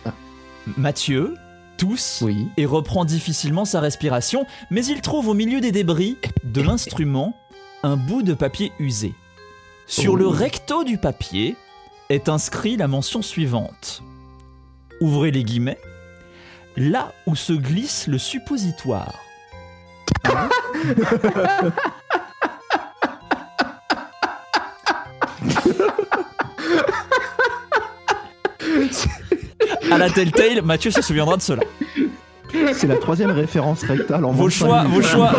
[0.06, 0.12] Ah.
[0.78, 1.34] Mathieu
[2.22, 2.48] Oui.
[2.58, 7.34] et reprend difficilement sa respiration, mais il trouve au milieu des débris de l'instrument
[7.84, 9.14] un bout de papier usé.
[9.88, 10.18] Sur Oh.
[10.18, 11.56] le recto du papier
[12.10, 14.04] est inscrit la mention suivante.
[15.02, 15.80] Ouvrez les guillemets.
[16.76, 19.14] Là où se glisse le suppositoire.
[29.92, 31.64] À la Telltale, Mathieu se souviendra de cela.
[32.74, 35.32] C'est la troisième référence rectale en Vos 25 choix, vos choix,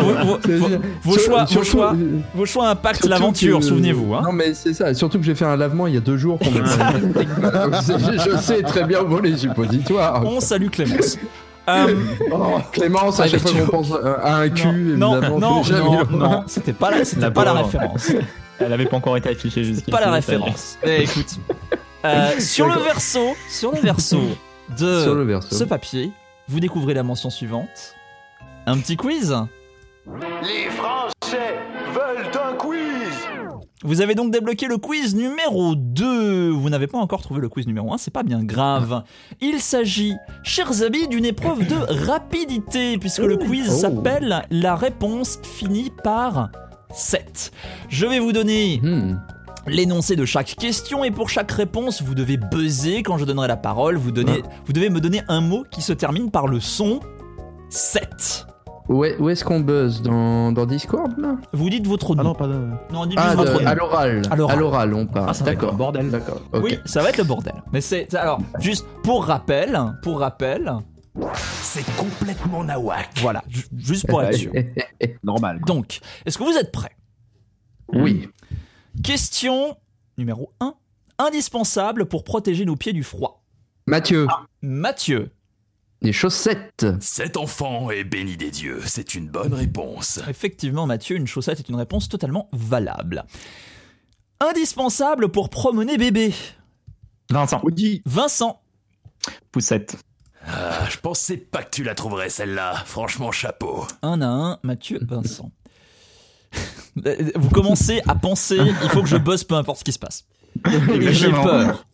[1.03, 1.93] vos, choix, vos choix,
[2.33, 4.13] vos choix impactent l'aventure, souvenez-vous.
[4.13, 4.21] Hein.
[4.23, 4.93] Non, mais c'est ça.
[4.93, 6.39] Surtout que j'ai fait un lavement il y a deux jours.
[6.41, 6.49] Je,
[8.31, 10.23] je sais très bien où les suppositoires.
[10.25, 11.17] On salue Clémence.
[11.69, 11.93] Euh,
[12.31, 13.91] Oh, Clémence, à chaque fois qu'on pense
[14.23, 15.39] à un cul, non, évidemment.
[15.39, 18.11] non, non, non, c'était pas la, pas la référence.
[18.59, 19.91] Elle avait pas encore été affichée jusqu'ici.
[19.91, 20.77] pas la référence.
[20.83, 21.37] Eh, écoute,
[22.05, 24.19] euh, sur le verso, sur le verso
[24.79, 25.55] de Sur le verso.
[25.55, 26.11] ce papier,
[26.47, 27.95] vous découvrez la mention suivante.
[28.65, 29.35] Un petit quiz.
[30.41, 31.55] Les Français
[31.93, 32.79] veulent un quiz
[33.83, 36.49] Vous avez donc débloqué le quiz numéro 2.
[36.49, 39.03] Vous n'avez pas encore trouvé le quiz numéro 1, c'est pas bien grave.
[39.41, 41.75] Il s'agit, chers amis, d'une épreuve de
[42.07, 43.77] rapidité, puisque le quiz Oh.
[43.77, 46.49] s'appelle La réponse finit par
[46.93, 47.51] 7.
[47.89, 49.17] Je vais vous donner Hmm.
[49.67, 53.57] L'énoncé de chaque question et pour chaque réponse, vous devez buzzer quand je donnerai la
[53.57, 53.97] parole.
[53.97, 56.99] Vous, donnez, vous devez me donner un mot qui se termine par le son
[57.69, 58.45] 7.
[58.89, 60.01] Où est- où est-ce qu'on buzz?
[60.01, 61.35] Dans, dans Discord là?
[61.53, 62.29] Vous dites votre Ah nom.
[62.29, 62.59] non, pas de...
[62.91, 63.69] non, dites Ah, juste votre de- nom.
[63.69, 64.21] à l'oral.
[64.29, 64.55] À l'oral.
[64.57, 65.27] À l'oral, on parle.
[65.29, 65.75] Ah, ça va être D'accord.
[65.75, 66.09] bordel.
[66.09, 66.41] D'accord.
[66.51, 66.61] ok.
[66.63, 67.53] Oui, ça va être le bordel.
[67.71, 70.73] Mais c'est alors juste pour rappel, pour rappel,
[71.61, 73.09] C'est complètement nawak.
[73.21, 74.51] voilà, ju- juste pour être sûr.
[75.23, 75.61] Normal.
[75.65, 76.95] Donc, est-ce que vous êtes prêts?
[77.93, 78.27] Oui.
[79.03, 79.77] Question
[80.17, 80.75] numéro 1.
[81.17, 83.43] Indispensable pour protéger nos pieds du froid.
[83.87, 84.27] Mathieu,
[84.61, 85.31] Mathieu.
[86.01, 86.85] des chaussettes.
[86.99, 88.81] Cet enfant est béni des dieux.
[88.85, 90.19] C'est une bonne réponse.
[90.27, 93.25] Effectivement, Mathieu, une chaussette est une réponse totalement valable.
[94.39, 96.33] Indispensable pour promener bébé.
[97.29, 98.61] Vincent, Woody, Vincent.
[99.51, 99.97] poussette.
[100.47, 102.73] Ah, je pensais pas que tu la trouverais celle-là.
[102.85, 103.85] Franchement, chapeau.
[104.01, 105.51] Un à un, Mathieu, Vincent.
[107.35, 110.25] Vous commencez à penser, il faut que je bosse peu importe ce qui se passe.
[110.93, 111.85] Et j'ai peur.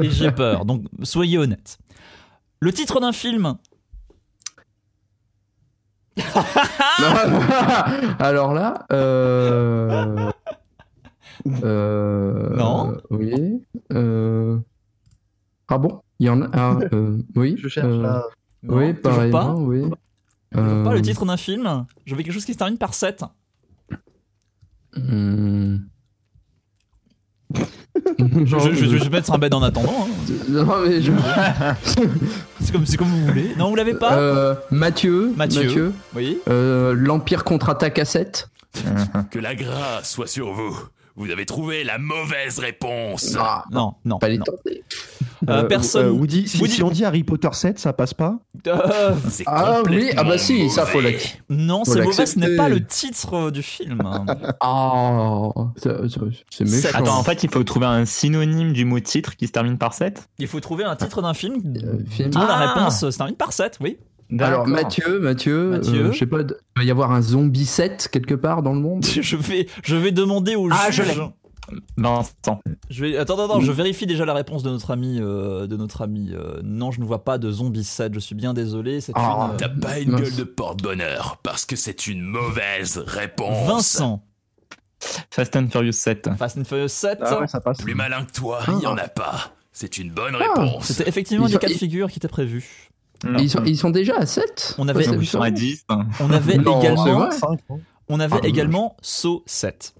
[0.00, 0.64] Et j'ai peur.
[0.64, 1.78] Donc soyez honnête.
[2.60, 3.56] Le titre d'un film.
[8.18, 10.30] Alors là, euh...
[11.64, 12.56] euh...
[12.56, 12.98] Non.
[13.10, 13.62] Oui.
[13.92, 14.58] Euh...
[15.68, 16.50] Ah bon Il y en a.
[16.52, 17.56] Ah, euh, oui.
[17.58, 18.24] je cherche euh, là.
[18.62, 19.30] Non, oui, toujours pareil.
[19.32, 19.54] pas.
[19.54, 19.84] oui.
[20.54, 21.86] Euh, pas le titre d'un film.
[22.04, 23.24] Je veux quelque chose qui se termine par 7.
[24.96, 25.76] hmm.
[27.54, 30.06] Je, je- je- je vais mettre un bed en attendant.
[30.06, 30.32] hein.
[30.48, 31.12] Non, mais je-
[32.60, 33.54] C'est comme, c'est comme vous voulez.
[33.58, 35.32] Non, vous l'avez pas Euh, Mathieu.
[35.36, 35.92] Mathieu.
[36.14, 36.38] Oui.
[36.48, 38.48] Euh, L'Empire contre-attaque à 7.
[39.30, 40.78] Que la grâce soit sur vous.
[41.16, 43.36] Vous avez trouvé la mauvaise réponse.
[43.38, 44.18] Ah, Non, non.
[44.18, 44.44] pas les non.
[44.44, 44.82] tenter.
[45.48, 46.06] Euh, personne.
[46.06, 49.42] euh, Woody, si, Woody- si on dit Harry Potter 7, ça passe pas Euh, C'est
[49.46, 51.40] Ah oui, ah bah si, ça faut l'accepter.
[51.50, 52.26] non, c'est mauvais.
[52.26, 54.00] Ce n'est pas le titre euh, du film.
[54.60, 55.90] Ah, c'est-
[56.50, 56.88] c'est méchant.
[56.98, 59.94] Attends, en fait, il faut trouver un synonyme du mot titre qui se termine par
[59.94, 60.28] 7.
[60.38, 62.30] Il faut trouver un titre d'un film Euh, film.
[62.30, 62.74] dont la Ah.
[62.74, 63.98] réponse se termine par 7, oui.
[64.38, 66.06] Alors Mathieu, Mathieu, Mathieu.
[66.06, 68.80] euh, je sais pas, il va y avoir un zombie 7 quelque part dans le
[68.80, 69.04] monde?
[69.20, 71.14] Je vais, je vais demander au Ah, je l'ai.
[71.96, 72.60] Vincent.
[72.90, 75.18] Je vais, attends, attends, attends, je vérifie déjà la réponse de notre ami.
[75.20, 76.30] euh, de notre ami.
[76.32, 78.12] euh, non, je ne vois pas de zombie 7.
[78.14, 79.00] Je suis bien désolé.
[79.00, 79.48] C'est Ah.
[79.48, 80.20] une, euh, T'as pas une Mince.
[80.22, 83.66] gueule de porte-bonheur parce que c'est une mauvaise réponse.
[83.66, 84.22] Vincent.
[85.30, 86.30] Fast and Furious 7.
[86.38, 87.18] Fast and Furious 7.
[87.22, 87.78] Ah ouais, ça passe.
[87.78, 89.52] Plus malin que toi, il y en a pas.
[89.72, 90.42] C'est une bonne Ah.
[90.44, 90.86] réponse.
[90.86, 92.90] C'était effectivement Ils des cas de figure qui étaient prévus.
[93.38, 95.86] Ils sont, ils sont déjà à 7 On avait- à 10.
[96.20, 97.30] On avait Non, également, hein.
[98.08, 99.94] on avait Ah, également Saut 7.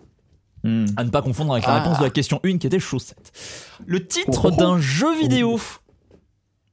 [0.64, 0.86] Hmm.
[0.96, 1.80] À ne pas confondre avec la Ah.
[1.82, 3.32] réponse de la question 1 qui était chaussette.
[3.86, 4.56] Le titre Oh, oh, oh.
[4.56, 5.58] d'un jeu vidéo.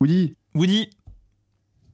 [0.02, 0.90] Woody, Woody,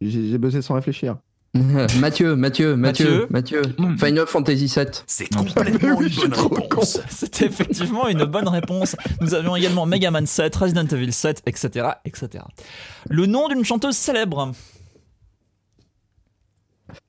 [0.02, 1.18] j'ai j'ai buzzé sans réfléchir.
[2.00, 3.62] Mathieu, Mathieu, Mathieu, Mathieu.
[3.78, 3.98] Mm.
[3.98, 5.06] Final Fantasy 7.
[5.08, 7.00] C'est complètement une je suis bonne trop réponse.
[7.10, 8.98] c'était effectivement une bonne réponse.
[9.22, 12.44] Nous avions également Mega Man 7, Resident Evil 7, etc., etc.
[13.10, 14.52] Le nom d'une chanteuse célèbre.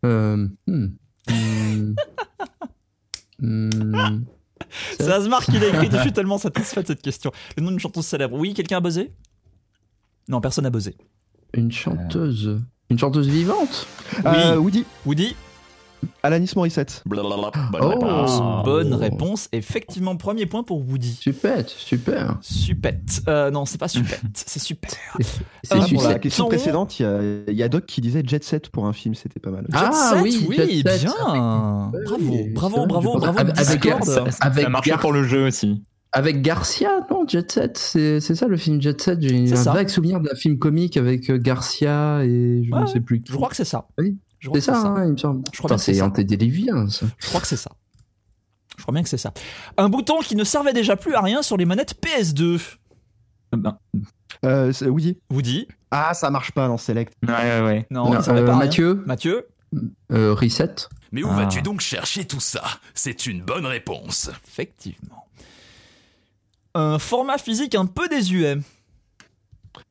[0.05, 0.87] Euh, hmm.
[1.29, 1.95] Hmm.
[3.41, 4.21] Hmm.
[4.99, 5.89] C'est Asmar qui l'a écrit.
[5.91, 7.33] Je suis tellement satisfait de cette question.
[7.57, 8.37] Le nom d'une chanteuse célèbre.
[8.37, 9.13] Oui, quelqu'un a buzzé?
[10.29, 10.95] Non, personne n'a buzzé.
[11.53, 12.61] Une chanteuse.
[12.91, 13.87] Une chanteuse vivante
[14.25, 15.35] Euh, Woody, Woody,
[16.23, 17.03] Alanis Morissette.
[17.07, 17.89] Blablabla, bonne Oh.
[17.89, 18.65] réponse.
[18.65, 19.49] bonne réponse.
[19.53, 21.19] Effectivement, premier point pour Woody.
[21.21, 22.39] Super, super.
[22.43, 23.23] Supette.
[23.27, 24.91] Euh, non, c'est pas supette, c'est super.
[25.65, 28.45] C'est Ah, Pour la question Ton- précédente, il y y a Doc qui disait Jet
[28.45, 29.67] Set pour un film, c'était pas mal.
[29.73, 31.03] Ah, Jet Set, oui, oui, Jet Set.
[31.03, 31.91] bien.
[32.05, 33.19] Bravo, Oui, bravo, bravo, bravo.
[33.19, 35.83] pense- avec- avec- Ça, Avec ça marche Gar- pour le jeu aussi.
[36.17, 39.21] Avec Garcia, non, Jet Set, c'est ça le film Jet Set.
[39.21, 39.73] J'ai C'est un ça.
[39.75, 43.21] vague souvenir d'un film comique avec euh, Garcia et je Ouais, ne sais plus.
[43.21, 43.31] qui.
[43.33, 43.87] Je crois que c'est ça.
[43.99, 44.17] Oui.
[44.39, 45.43] Je crois C'est que ça, hein, il me semble.
[45.53, 46.05] Je crois c'est c'est ça.
[46.07, 47.07] ça.
[47.19, 47.71] Je crois que c'est ça.
[48.79, 49.33] Je crois bien que c'est ça.
[49.77, 52.61] Un bouton qui ne servait déjà plus à rien sur les manettes PS2.
[53.55, 53.77] Ben,
[54.45, 55.19] Euh, c'est- Woody.
[55.31, 57.13] Woody Ah, ça marche pas dans Select.
[57.27, 57.87] ouais, ouais, ouais.
[57.91, 58.59] Non, Non, servait euh, pas rien.
[58.67, 59.47] Mathieu, Mathieu
[60.13, 60.75] euh, Reset.
[61.13, 61.37] Mais où Ah.
[61.37, 62.63] vas-tu donc chercher tout ça?
[62.95, 64.31] C'est une bonne réponse.
[64.47, 65.26] Effectivement.
[66.77, 68.59] Un format physique un peu désuet.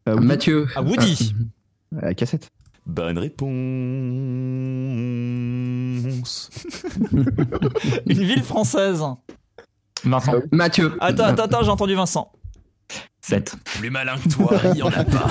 [0.08, 0.28] Euh, Woody.
[0.28, 0.67] Mathieu.
[0.76, 1.34] Ah, Woody.
[2.04, 2.50] Euh, cassette.
[2.86, 3.48] Bonne réponse.
[8.06, 9.02] Une ville française.
[10.04, 10.98] Vincent, Mathieu.
[11.00, 12.34] Attends, attends, attends, j'ai entendu Vincent.
[13.21, 13.56] 7.
[13.63, 15.30] Plus malin que toi, il y en a pas.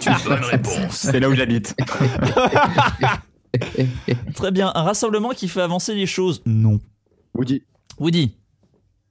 [0.00, 0.94] C'est une bonne réponse.
[0.94, 1.76] C'est là où j'habite.
[4.34, 4.72] Très bien.
[4.74, 6.40] Un rassemblement qui fait avancer les choses.
[6.46, 6.80] Non.
[7.34, 7.64] Woody.
[7.98, 8.34] Woody.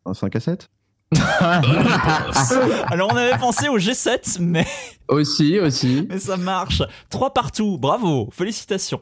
[0.05, 0.76] Un 5 à 7 Bonne réponse.
[2.87, 4.65] Alors on avait pensé au G7, mais,
[5.07, 6.05] Aussi, aussi.
[6.09, 6.81] mais ça marche.
[7.09, 7.77] Trois partout.
[7.77, 8.29] Bravo.
[8.31, 9.01] Félicitations.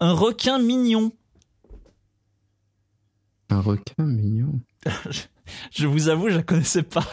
[0.00, 1.12] Un requin mignon.
[3.50, 4.60] Un requin mignon.
[5.70, 7.04] Je vous avoue, je la connaissais pas.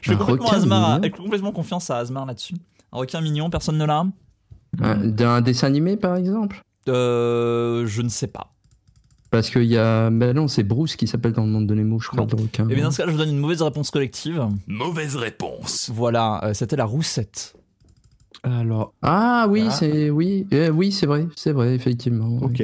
[0.00, 1.16] Je fais complètement, Asmar mignon.
[1.16, 2.54] complètement confiance à Asmar là-dessus.
[2.92, 4.04] Un requin mignon, personne ne l'a
[4.82, 6.62] Euh, D'un dessin animé, par exemple?
[6.88, 8.54] Euh, Je ne sais pas.
[9.36, 10.08] Parce qu'il y a.
[10.10, 12.28] Ben non, c'est Bruce qui s'appelle dans le monde de Nemo, je crois, Non.
[12.34, 12.66] le requin.
[12.70, 14.42] Et bien dans ce cas, je vous donne une mauvaise réponse collective.
[14.66, 15.90] Mauvaise réponse.
[15.92, 17.54] Voilà, euh, c'était la roussette.
[18.42, 20.08] Alors, Ah oui, c'est.
[20.08, 22.38] Oui, euh, oui c'est vrai, c'est vrai, effectivement.
[22.42, 22.62] ok.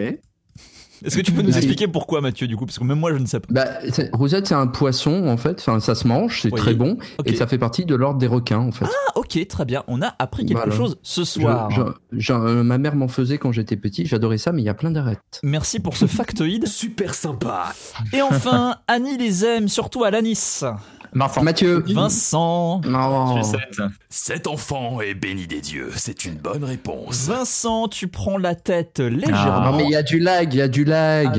[1.05, 2.67] Est-ce que tu peux nous expliquer pourquoi, Mathieu, du coup?
[2.67, 3.47] Parce que même moi, je ne sais pas.
[3.51, 5.59] Bah, c'est- Rosette, c'est un poisson, en fait.
[5.61, 6.59] Enfin, ça se mange, c'est Oui.
[6.61, 6.97] très bon.
[7.25, 8.87] Et ça fait partie de l'ordre des requins, en fait.
[8.88, 9.83] Ah, ok, très bien.
[9.88, 10.75] On a appris quelque Voilà.
[10.75, 11.71] chose ce Je- soir.
[11.71, 11.83] je-
[12.19, 14.75] je- euh, ma mère m'en faisait quand j'étais petit, j'adorais ça, mais il y a
[14.75, 15.41] plein d'arêtes.
[15.43, 16.67] Merci pour ce factoïde.
[16.67, 17.73] Super sympa.
[18.12, 20.65] Et enfin, Annie les aime, surtout à l'anis.
[21.14, 21.42] Vincent.
[21.42, 22.81] Mathieu Vincent.
[22.87, 23.42] Non.
[24.09, 25.90] Cet enfant est béni des dieux.
[25.94, 27.27] C'est une bonne réponse.
[27.29, 29.72] Vincent, tu prends la tête légèrement.
[29.72, 31.29] Non, mais il y a du lag, il y a du lag.
[31.29, 31.38] Avec-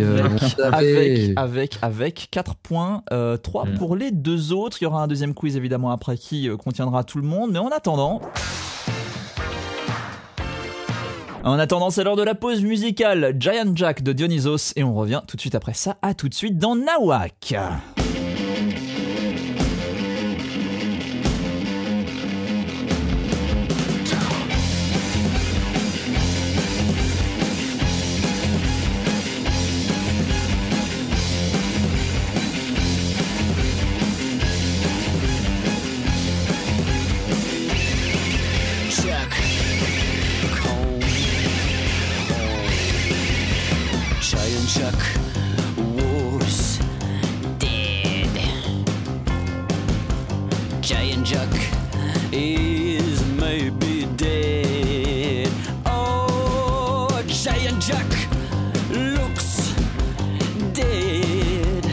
[0.60, 0.72] euh.
[0.72, 3.78] Avec, avec, avec 4 points, euh, 3 Mm.
[3.78, 4.78] pour les deux autres.
[4.82, 7.52] Il y aura un deuxième quiz évidemment après qui euh, contiendra tout le monde.
[7.52, 8.22] Mais en attendant.
[11.44, 14.72] En attendant, c'est l'heure de la pause musicale Giant Jack de Dionysos.
[14.76, 15.98] Et on revient tout de suite après ça.
[16.02, 17.56] À tout de suite dans Nawak.
[51.34, 51.56] Chuck
[52.32, 55.52] is maybe dead.
[55.84, 58.12] Oh, Giant Chuck
[58.92, 59.74] looks
[60.74, 61.86] dead.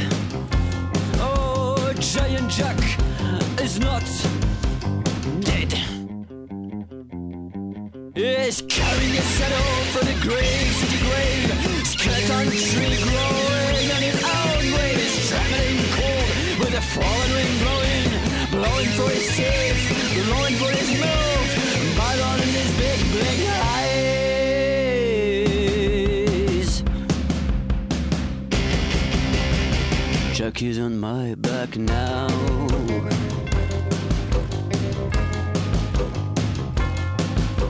[1.19, 2.81] Oh, Giant Chuck
[3.63, 4.05] is not
[5.41, 5.73] dead.
[8.15, 11.87] Is carrying a shadow from the grave to the grave.
[11.87, 14.93] Skeleton tree growing on its own way.
[14.97, 17.60] Is trembling cold with a fallen blowing
[19.01, 19.83] for his teeth,
[20.27, 21.19] blowing for his move.
[22.01, 23.01] On his big
[23.81, 24.31] eyes.
[30.79, 32.27] On my back now.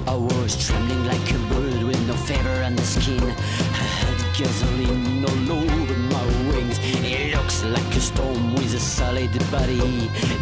[0.07, 3.23] I was trembling like a bird with no feather on the skin.
[3.23, 6.40] I had gasoline all over my
[7.03, 9.81] It looks like a storm with a solid body.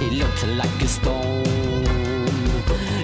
[0.00, 1.44] It looked like a storm.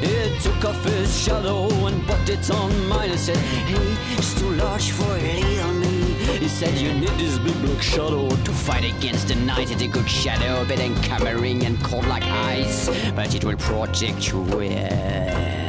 [0.03, 3.11] It took off his shadow and put it on mine.
[3.11, 6.15] I said, Hey, it's too large for little me.
[6.39, 9.71] He said, You need this big black shadow to fight against the night.
[9.71, 12.89] It's a good shadow, but encumbering and cold like ice.
[13.15, 15.65] But it will protect you well.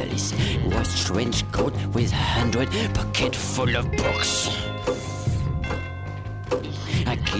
[0.00, 0.34] Alice
[0.66, 4.71] was trench coat with a hundred pocket full of books.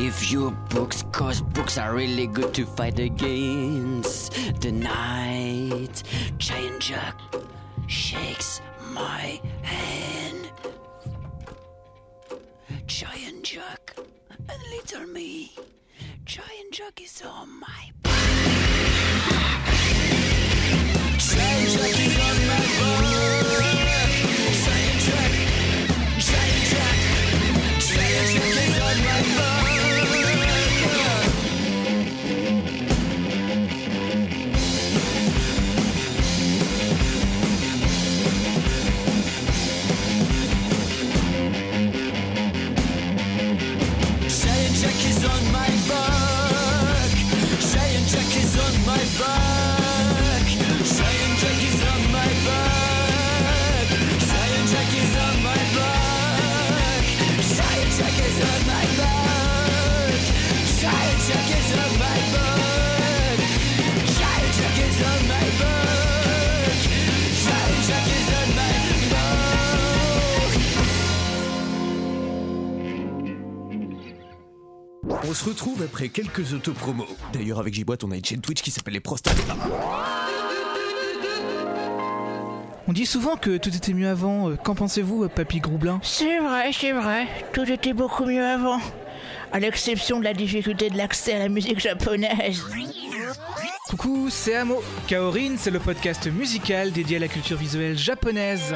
[0.03, 6.03] I give you books cause books are really good to fight against the night.
[6.39, 7.21] Giant Jack
[7.87, 8.61] shakes
[8.91, 10.51] my hand.
[12.89, 13.95] Giant Jack
[14.49, 15.53] and little me.
[16.25, 17.93] Giant Jack is on my
[21.23, 22.12] Giant Jack
[75.33, 77.07] On se retrouve après quelques autopromos.
[77.33, 79.35] D'ailleurs, avec J-Boîte, on a une chaîne Twitch qui s'appelle Les Prostates.
[82.87, 84.51] On dit souvent que tout était mieux avant.
[84.51, 86.01] Euh, Qu'en pensez-vous, euh, Papy Groublin?
[86.03, 87.29] C'est vrai, c'est vrai.
[87.55, 88.79] Tout était beaucoup mieux avant.
[89.53, 92.67] À l'exception de la difficulté de l'accès à la musique japonaise.
[93.89, 94.83] Coucou, c'est Amo.
[95.09, 98.75] Kaorin, c'est le podcast musical dédié à la culture visuelle japonaise.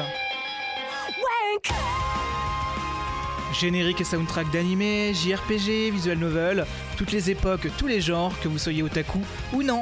[3.59, 8.59] Générique et soundtrack d'animé, JRPG, visual novel, toutes les époques, tous les genres, que vous
[8.59, 9.19] soyez otaku
[9.51, 9.81] ou non.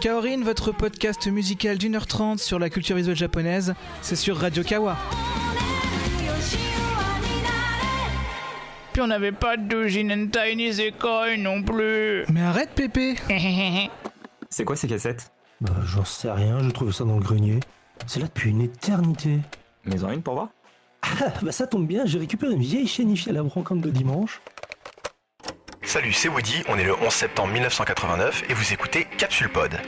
[0.00, 4.62] Kaorin, votre podcast musical d'une heure trente sur la culture visuelle japonaise, c'est sur Radio
[4.62, 4.96] Kawa.
[8.92, 12.24] Puis on n'avait pas de doujin ni zekoi non plus.
[12.28, 13.16] Mais arrête Pépé
[14.50, 15.32] C'est quoi ces cassettes?
[15.60, 17.58] Bah, j'en sais rien, je trouve ça dans le grenier.
[18.06, 19.38] C'est là depuis une éternité.
[19.84, 20.48] Mais ont une pour voir?
[21.02, 23.90] Ah, bah ça tombe bien, j'ai récupéré une vieille chaîne IFI à la brocante de
[23.90, 24.40] dimanche.
[25.82, 29.78] Salut, c'est Woody, on est le 11 septembre 1989 et vous écoutez Capsule Pod.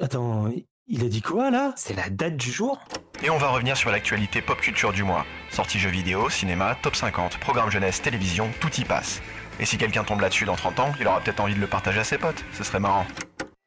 [0.00, 0.50] Attends,
[0.88, 1.72] il a dit quoi là?
[1.76, 2.80] C'est la date du jour?
[3.22, 5.24] Et on va revenir sur l'actualité pop culture du mois.
[5.50, 9.20] Sorties jeux vidéo, cinéma, top 50, programme jeunesse, télévision, tout y passe.
[9.58, 11.98] Et si quelqu'un tombe là-dessus dans 30 ans, il aura peut-être envie de le partager
[12.00, 13.06] à ses potes, ce serait marrant.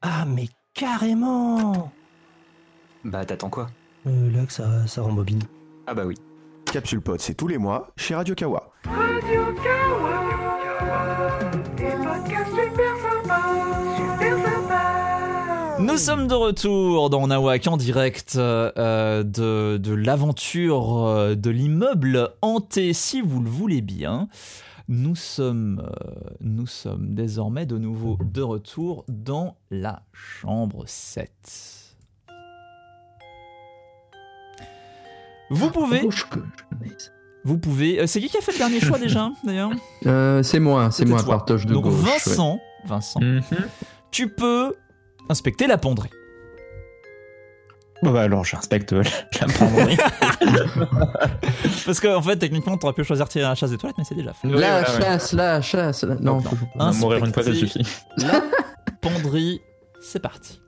[0.02, 1.92] Ah, mais carrément
[3.04, 3.68] Bah t'attends quoi?
[4.08, 5.42] Euh, Là que ça, ça rembobine.
[5.88, 6.16] Ah bah oui.
[6.72, 8.72] Capsule Pod, c'est tous les mois chez Radio Kawa.
[15.80, 22.30] Nous sommes de retour dans Nawak en direct euh, de, de l'aventure euh, de l'immeuble
[22.42, 24.30] hanté, si vous le voulez bien.
[24.88, 31.81] Nous sommes, euh, nous sommes désormais de nouveau de retour dans la chambre 7.
[35.54, 36.08] Vous pouvez,
[37.44, 38.00] vous pouvez.
[38.00, 39.72] euh, c'est qui qui a fait le dernier choix déjà, d'ailleurs
[40.06, 41.36] Euh, c'est moi, c'est moi, toi.
[41.38, 41.94] partage de Donc gauche.
[42.04, 42.12] ouais.
[42.12, 43.42] Vincent, Vincent, Mhm.
[44.12, 44.74] tu peux
[45.30, 46.10] inspecter la penderie.
[48.04, 49.04] Bon bah alors j'inspecte la
[49.42, 49.98] la penderie.
[51.86, 54.16] Parce qu'en en fait, techniquement, t'aurais pu choisir tirer la chasse des toilettes, mais c'est
[54.16, 54.48] déjà fait.
[54.48, 54.86] La voilà, ouais.
[55.04, 56.04] chasse, la chasse.
[56.04, 56.42] la- Non,
[56.76, 56.94] Non.
[56.94, 57.86] mourir une fois, ça suffit.
[58.18, 58.42] La
[59.02, 59.62] penderie,
[60.02, 60.62] c'est parti.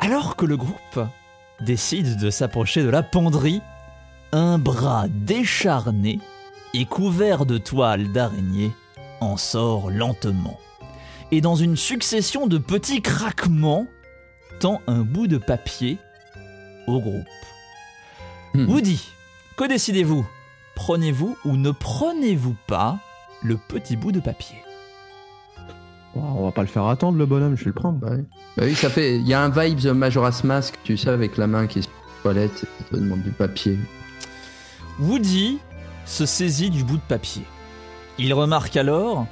[0.00, 1.00] Alors que le groupe
[1.60, 3.62] décide de s'approcher de la penderie,
[4.32, 6.20] un bras décharné
[6.74, 8.72] et couvert de toiles d'araignée
[9.20, 10.58] en sort lentement.
[11.32, 13.86] Et dans une succession de petits craquements,
[14.60, 15.98] tend un bout de papier
[16.86, 17.26] au groupe.
[18.54, 18.68] Hmm.
[18.68, 19.08] Woody,
[19.56, 20.26] que décidez-vous?
[20.74, 22.98] Prenez-vous ou ne prenez-vous pas
[23.42, 24.56] le petit bout de papier?
[26.16, 27.98] Oh, on va pas le faire attendre, le bonhomme, je vais le prendre.
[27.98, 28.24] Bah oui.
[28.56, 29.16] Bah oui, ça fait.
[29.16, 31.82] Il y a un vibe de Majora's Mask, tu sais, avec la main qui est
[31.82, 33.78] sur la toilette et qui te demande du papier.
[34.98, 35.58] Woody
[36.06, 37.42] se saisit du bout de papier.
[38.18, 39.26] Il remarque alors.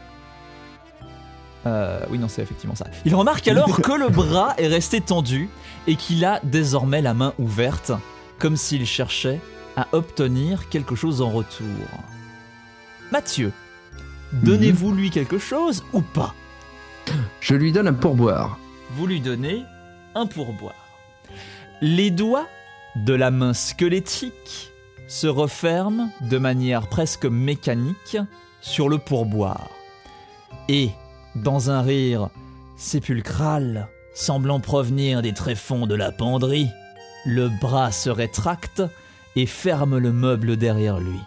[1.66, 2.86] Euh, oui, non, c'est effectivement ça.
[3.06, 5.48] Il remarque alors que le bras est resté tendu
[5.86, 7.92] et qu'il a désormais la main ouverte,
[8.38, 9.40] comme s'il cherchait
[9.76, 11.66] à obtenir quelque chose en retour.
[13.10, 13.52] Mathieu,
[14.32, 16.34] donnez-vous lui quelque chose ou pas?
[17.40, 18.58] Je lui donne un pourboire.
[18.92, 19.62] Vous lui donnez
[20.14, 20.74] un pourboire.
[21.80, 22.46] Les doigts
[22.96, 24.72] de la main squelettique
[25.08, 28.16] se referment de manière presque mécanique
[28.60, 29.68] sur le pourboire.
[30.68, 30.90] Et,
[31.34, 32.30] dans un rire
[32.76, 36.70] sépulcral, semblant provenir des tréfonds de la penderie,
[37.26, 38.82] le bras se rétracte
[39.36, 41.20] et ferme le meuble derrière lui.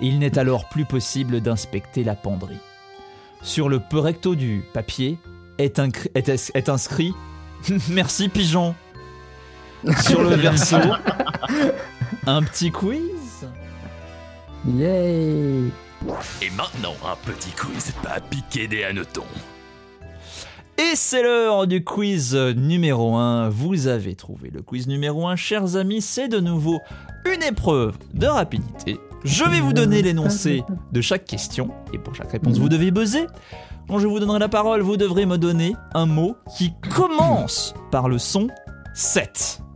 [0.00, 2.60] Il n'est alors plus possible d'inspecter la penderie.
[3.42, 5.18] Sur le peu recto du papier
[5.58, 7.14] est, incri- est- est inscrit
[7.90, 8.74] Merci pigeon.
[10.02, 10.76] Sur le verso,
[12.26, 13.46] un petit quiz.
[14.66, 15.68] Yay
[16.42, 19.22] Et maintenant, un petit quiz pas piquer des hannetons.
[20.78, 23.48] Et c'est l'heure du quiz numéro 1.
[23.50, 26.00] Vous avez trouvé le quiz numéro 1, chers amis.
[26.02, 26.80] C'est de nouveau
[27.32, 28.98] une épreuve de rapidité.
[29.24, 30.62] Je vais vous donner l'énoncé
[30.92, 31.70] de chaque question.
[31.92, 33.26] Et pour chaque réponse, vous devez buzzer.
[33.88, 38.08] Quand je vous donnerai la parole, vous devrez me donner un mot qui commence par
[38.08, 38.48] le son
[38.94, 39.60] 7.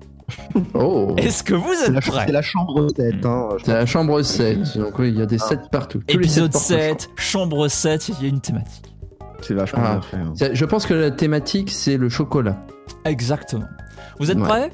[0.74, 3.26] Oh Est-ce que vous êtes prêts c'est la chambre 7.
[3.26, 3.48] Hein.
[3.64, 4.78] C'est la chambre 7.
[4.78, 6.00] Donc oui, il y a des 7 partout.
[6.06, 8.94] Tous Épisode sept portent 7, chambre 7, il y a une thématique.
[9.42, 9.92] C'est vachement Ah.
[9.94, 10.02] bien
[10.34, 10.44] fait.
[10.46, 10.50] hein.
[10.54, 12.56] Je pense que la thématique, c'est le chocolat.
[13.04, 13.66] Exactement.
[14.20, 14.44] Vous êtes Ouais.
[14.44, 14.72] prêts?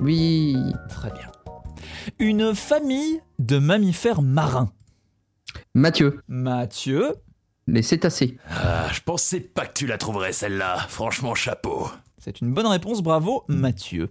[0.00, 0.56] Oui.
[0.88, 1.29] Très bien.
[2.18, 4.72] Une famille de mammifères marins.
[5.74, 7.14] Mathieu, Mathieu,
[7.66, 8.36] les cétacés.
[8.48, 10.76] Ah, je pensais pas que tu la trouverais celle-là.
[10.88, 11.88] Franchement, chapeau.
[12.18, 14.08] c'est une bonne réponse, bravo Mathieu.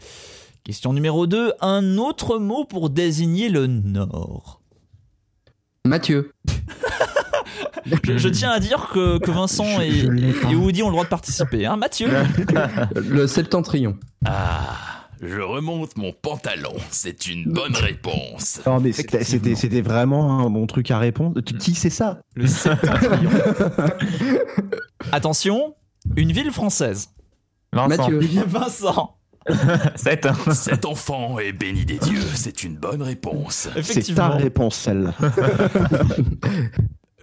[0.63, 4.61] Question numéro 2, un autre mot pour désigner le nord.
[5.85, 6.33] Mathieu.
[8.03, 11.09] Je, je tiens à dire que, que Vincent je et Woody ont le droit de
[11.09, 11.65] participer.
[11.65, 12.09] Hein, Mathieu
[12.95, 13.97] Le septentrion.
[14.25, 16.73] Ah, je remonte mon pantalon.
[16.91, 18.61] C'est une bonne réponse.
[18.65, 21.41] Non, mais c'était- c'était c'était vraiment un bon truc à répondre.
[21.41, 22.45] Qui- c'est ça Le.
[25.11, 25.75] Attention,
[26.15, 27.09] une ville française.
[27.73, 28.09] Vincent.
[28.09, 28.19] Mathieu.
[28.47, 29.17] Vincent,
[29.95, 30.27] 7.
[30.53, 32.21] Cet enfant est béni des dieux.
[32.35, 33.55] C'est une bonne réponse.
[33.55, 34.37] C'est ta effectivement.
[34.37, 35.13] réponse, celle-là.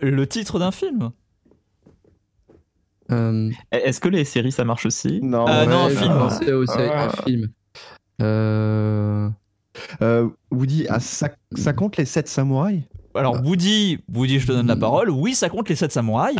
[0.00, 1.10] Le titre d'un film
[3.12, 6.12] Euh, Est-ce que les séries ça marche aussi Non, Euh, non, un film.
[6.58, 7.22] aussi à un Ah.
[7.24, 7.48] film.
[8.22, 9.28] Euh,
[10.00, 12.80] Euh, Woody, ah, ça, ça compte les 7 samouraïs?
[13.14, 15.10] Alors, Woody, Woody, je te donne la parole.
[15.10, 16.36] Oui, ça compte les 7 samouraïs.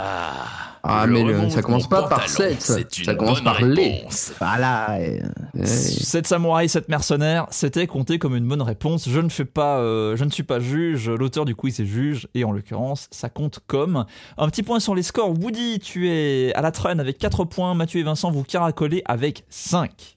[0.88, 2.62] Ah, mais le- ça commence pas par 7,
[3.04, 4.04] ça commence par les.
[4.38, 4.98] Voilà.
[5.00, 5.20] et-
[5.58, 9.06] Eh, 7 samouraïs, 7 mercenaires, c'était compté comme une bonne réponse.
[9.08, 12.28] Je ne fais pas, euh, je ne suis pas juge, l'auteur du quiz est juge,
[12.34, 14.04] et en l'occurrence, ça compte comme.
[14.38, 15.30] Un petit point sur les scores.
[15.38, 17.74] Woody, tu es à la traîne avec 4 points.
[17.74, 20.15] Mathieu et Vincent, vous caracolez avec 5.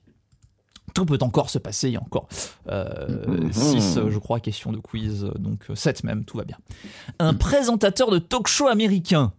[0.93, 5.23] Tout peut encore se passer, il y a encore 6, je crois, questions de quiz,
[5.25, 6.57] euh, donc 7 même, tout va bien.
[7.19, 9.33] Un présentateur de talk show américain.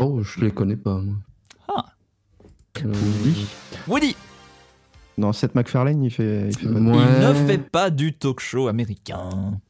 [0.00, 1.14] Oh, je les connais pas, moi.
[1.68, 1.86] Ah.
[2.84, 2.92] Euh,
[3.24, 3.46] Woody
[3.88, 4.16] Woody,
[5.18, 6.48] Non, Seth MacFarlane, il fait.
[6.48, 6.96] Il fait pas de- Ouais.
[7.20, 9.60] il ne fait pas du talk show américain.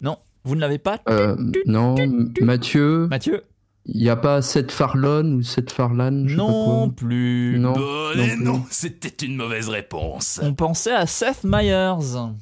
[0.00, 1.00] Non, vous ne l'avez pas?
[1.08, 1.36] Euh,
[1.66, 1.94] non,
[2.40, 3.42] Mathieu, Mathieu?
[3.90, 6.94] Il n'y a pas Seth Farlane ou Seth Farlane je sais pas Non quoi.
[6.96, 7.56] plus.
[7.58, 7.72] Non.
[7.72, 8.44] Bon, non et plus.
[8.44, 10.40] non, c'était une mauvaise réponse.
[10.42, 11.94] On pensait à Seth Meyers.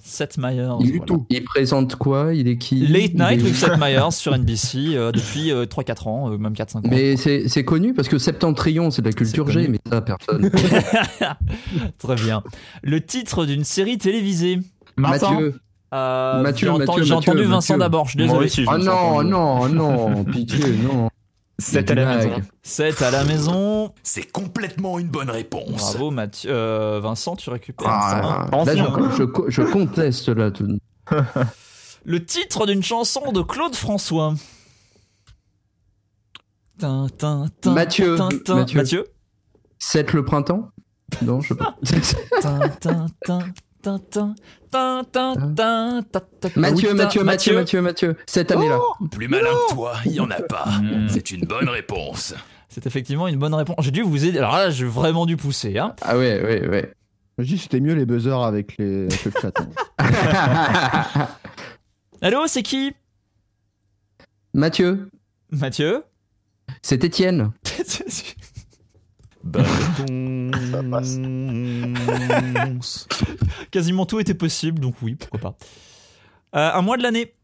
[0.03, 0.75] Seth Meyers.
[0.81, 1.23] Il, voilà.
[1.31, 2.35] il présente quoi?
[2.35, 2.87] Il est qui?
[2.87, 6.53] Late Il Night est- with Seth Meyers sur NBC euh, depuis 3-4 ans, euh, même
[6.55, 6.83] 4-5 ans.
[6.91, 10.51] Mais c'est c'est connu parce que Septentrion, c'est de la culture G, mais ça, personne.
[11.99, 12.43] Très bien.
[12.83, 14.59] Le titre d'une série télévisée.
[14.97, 15.61] Vincent Mathieu.
[15.95, 18.47] Euh, Mathieu, j'ai entendu, Mathieu, j'ai entendu Mathieu, Vincent d'abord, je suis Moi désolé.
[18.47, 21.09] aussi, je me sens non, non, non, pitié, non.
[21.59, 22.43] C'est à la maison.
[22.63, 23.95] 7 à la maison.
[24.03, 25.93] C'est complètement une bonne réponse.
[25.95, 26.51] Bravo Mathieu.
[26.53, 27.89] Euh, Vincent, tu récupères.
[27.89, 28.85] Ah, là, je,
[29.17, 30.51] je, je conteste là.
[30.51, 30.69] tout.
[32.05, 34.35] Le titre d'une chanson de Claude François.
[36.79, 38.55] Tin, tin, tin, Mathieu, tin, tin.
[38.57, 38.79] Mathieu.
[38.79, 39.05] Mathieu?
[39.79, 40.71] 7 le printemps?
[41.23, 41.77] Non, je sais pas.
[43.87, 44.35] Hein
[46.57, 48.79] Mathieu, Mathieu, Mathieu, Mathieu, Mathieu, cette année-là.
[48.81, 50.47] Oh Plus malin que toi, il n'y en a mmh.
[50.49, 50.67] pas.
[51.09, 52.35] C'est une bonne réponse.
[52.69, 53.77] C'est effectivement une bonne réponse.
[53.81, 54.39] J'ai dû vous aider.
[54.39, 55.79] Alors là, j'ai vraiment dû pousser.
[55.79, 55.95] Hein.
[56.03, 56.93] Ah ouais, ouais, ouais.
[57.39, 59.05] Je dis c'était mieux les buzzers avec, les...
[59.05, 59.57] avec
[59.99, 61.29] hein.
[62.23, 62.95] Allô, c'est qui?
[64.55, 65.11] Mathieu.
[65.51, 66.03] Mathieu?
[66.83, 67.53] C'est Étienne.
[73.71, 75.57] Quasiment tout était possible, donc oui, pourquoi pas.
[76.55, 77.35] Euh, un mois de l'année.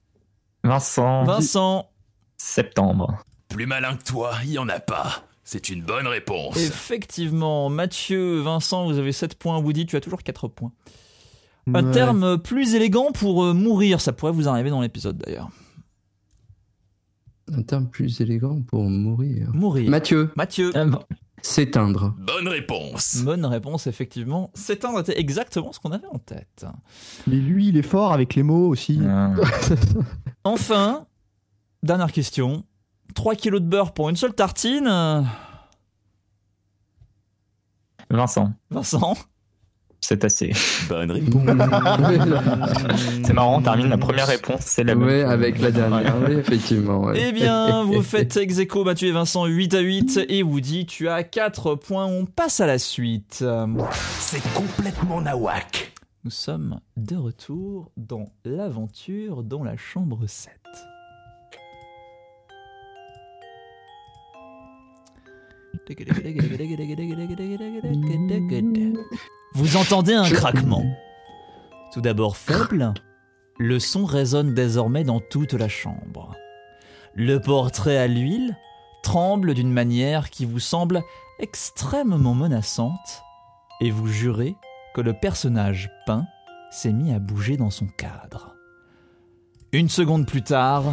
[0.65, 1.25] Vincent.
[1.25, 1.91] Vincent.
[2.37, 3.25] Septembre.
[3.49, 5.25] Plus malin que toi, il y en a pas.
[5.45, 6.57] C'est une bonne réponse.
[6.57, 9.59] Effectivement, Mathieu, Vincent, vous avez 7 points.
[9.59, 10.73] Woody, tu as toujours 4 points.
[11.75, 11.93] Un Ouais.
[11.93, 15.49] terme plus élégant pour euh, mourir, ça pourrait vous arriver dans l'épisode d'ailleurs.
[17.53, 19.51] Un terme plus élégant pour mourir.
[19.53, 19.91] Mourir.
[19.91, 20.71] Mathieu, Mathieu.
[20.75, 21.03] Ah bon.
[21.41, 22.15] S'éteindre.
[22.19, 23.23] Bonne réponse.
[23.25, 24.51] Bonne réponse, effectivement.
[24.55, 26.67] S'éteindre était exactement ce qu'on avait en tête.
[27.27, 29.01] Mais lui, il est fort avec les mots aussi.
[29.09, 29.33] Ah.
[30.45, 31.07] Enfin,
[31.83, 32.65] dernière question.
[33.15, 34.89] 3 kilos de beurre pour une seule tartine.
[38.11, 38.53] Vincent.
[38.71, 39.17] Vincent.
[40.05, 40.51] C'est assez.
[40.89, 41.47] Bonne réponse.
[43.25, 45.07] C'est marrant, on termine la première réponse, c'est la même.
[45.07, 47.05] Ouais, avec la dernière, oui, effectivement.
[47.05, 47.27] ouais.
[47.29, 50.21] Eh bien, vous faites ex aequo, Mathieu et Vincent, 8 à 8.
[50.29, 52.07] Et Woody, tu as 4 points.
[52.07, 53.45] On passe à la suite.
[54.19, 55.93] C'est complètement nawak.
[56.25, 60.53] Nous sommes de retour dans l'aventure dans la chambre 7.
[69.55, 70.85] Vous entendez un craquement.
[71.93, 72.95] Tout d'abord faible,
[73.59, 76.35] le son résonne désormais dans toute la chambre.
[77.15, 78.57] Le portrait à l'huile
[79.03, 81.03] tremble d'une manière qui vous semble
[81.39, 83.23] extrêmement menaçante
[83.83, 84.57] et vous jurez
[84.95, 86.25] que le personnage peint
[86.71, 88.55] s'est mis à bouger dans son cadre.
[89.73, 90.85] Une seconde plus tard,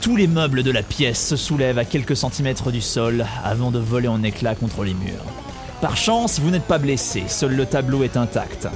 [0.00, 3.78] tous les meubles de la pièce se soulèvent à quelques centimètres du sol avant de
[3.78, 5.45] voler en éclats contre les murs.
[5.80, 8.66] Par chance, vous n'êtes pas blessé, seul le tableau est intact.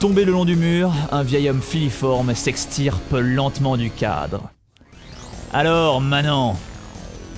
[0.00, 4.50] Tombé le long du mur, un vieil homme filiforme s'extirpe lentement du cadre.
[5.52, 6.56] Alors, Manan,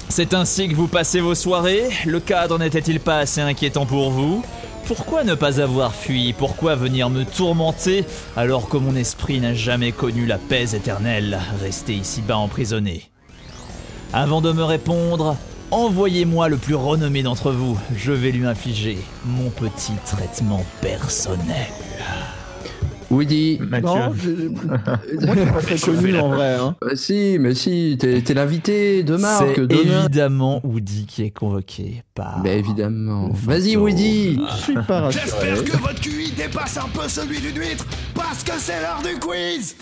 [0.08, 1.90] c'est ainsi que vous passez vos soirées?
[2.06, 4.42] Le cadre n'était-il pas assez inquiétant pour vous?
[4.86, 6.32] Pourquoi ne pas avoir fui?
[6.32, 8.04] Pourquoi venir me tourmenter
[8.36, 13.10] alors que mon esprit n'a jamais connu la paix éternelle, resté ici-bas emprisonné.
[14.12, 15.36] Avant de me répondre,
[15.70, 17.78] envoyez-moi le plus renommé d'entre vous.
[17.96, 21.66] Je vais lui infliger mon petit traitement personnel.
[23.08, 23.60] Woody.
[23.60, 23.86] Mathieu.
[23.86, 26.54] Non, je- moi, je pas très connu en vrai.
[26.56, 26.74] Hein.
[26.80, 32.42] Bah si, mais si, t'es l'invité de marque, C'est évidemment Woody qui est convoqué par...
[32.42, 33.28] Bah évidemment.
[33.32, 33.76] Vas-y.
[33.76, 34.40] Woody.
[34.56, 35.24] Je suis pas rassuré.
[35.24, 39.20] J'espère que votre QI dépasse un peu celui d'une huître, parce que c'est l'heure du
[39.20, 39.76] quiz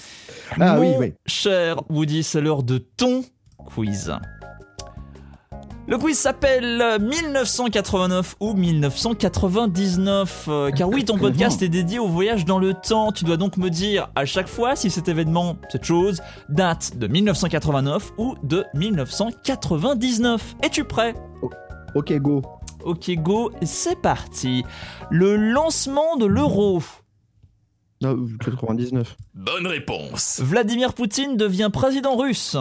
[0.61, 1.15] Ah oui, oui.
[1.25, 3.25] cher Woody, c'est l'heure de ton
[3.57, 4.13] quiz.
[5.87, 12.47] Le quiz s'appelle 1989 ou 1999, euh, car oui, ton podcast est dédié au voyage
[12.47, 13.13] dans le temps.
[13.13, 17.07] Tu dois donc me dire à chaque fois si cet événement, cette chose, date de
[17.07, 20.57] 1989 ou de 1999.
[20.63, 21.15] Es-tu prêt?
[21.95, 22.41] Ok, go.
[22.83, 24.65] Ok, go, c'est parti.
[25.11, 26.83] Le lancement de l'euro.
[28.03, 29.17] Ah, 99.
[29.35, 30.41] Bonne réponse.
[30.43, 32.57] Vladimir Poutine devient président russe.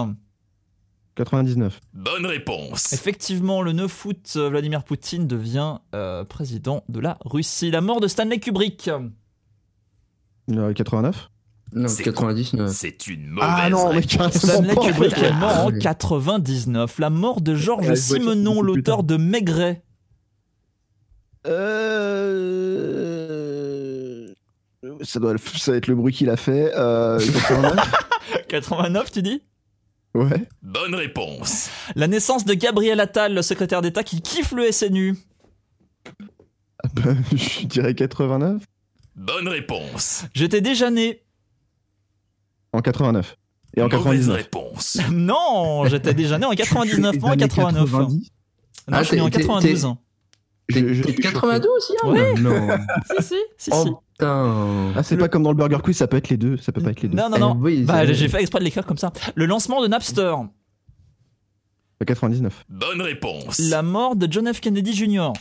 [1.15, 1.79] 99.
[1.93, 2.91] Bonne réponse.
[2.93, 7.69] Effectivement, le 9 août, euh, Vladimir Poutine devient euh, président de la Russie.
[7.69, 8.89] La mort de Stanley Kubrick.
[10.49, 11.29] Euh, 89.
[11.75, 12.71] Non, C'est 99.
[12.71, 14.37] C'est une mauvaise Ah non, mais réponse.
[14.37, 15.79] Stanley Kubrick est mort en Oui.
[15.79, 16.99] 99.
[16.99, 19.83] La mort de Georges Ouais, Simenon, l'auteur de Maigret.
[21.47, 22.73] Euh...
[25.01, 26.71] Ça doit, ça va être le bruit qu'il a fait.
[26.75, 27.93] Euh, 89.
[28.49, 29.41] 89, tu dis?
[30.13, 30.47] Ouais.
[30.61, 31.69] Bonne réponse.
[31.95, 35.15] La naissance de Gabriel Attal, le secrétaire d'État qui kiffe le SNU.
[36.83, 38.63] Ah bah, je dirais 89.
[39.15, 40.25] Bonne réponse.
[40.33, 41.23] J'étais déjà né.
[42.71, 43.37] En 89.
[43.75, 44.35] Et en Mauvaise 99.
[44.37, 44.97] réponse.
[45.11, 47.91] Non, j'étais déjà né en 99, pas en 89.
[47.91, 47.99] Non,
[48.89, 49.95] Non, je suis né en Ah, t'es- t'es- 92.
[50.71, 52.33] T'es t'es 92 aussi hein Ouais.
[52.35, 52.67] Non.
[53.19, 53.71] Si, si, si, si.
[53.73, 53.99] Oh.
[54.19, 56.57] Ah, c'est pas comme dans le Burger Quiz, ça peut être les deux.
[56.57, 57.17] Ça peut pas être les deux.
[57.17, 57.57] Non, non, non.
[57.59, 59.11] Eh oui, bah, j'ai fait exprès de l'écrire comme ça.
[59.35, 60.33] Le lancement de Napster.
[62.05, 62.65] 99.
[62.69, 63.59] Bonne réponse.
[63.59, 64.59] La mort de John F.
[64.59, 65.31] Kennedy Jr.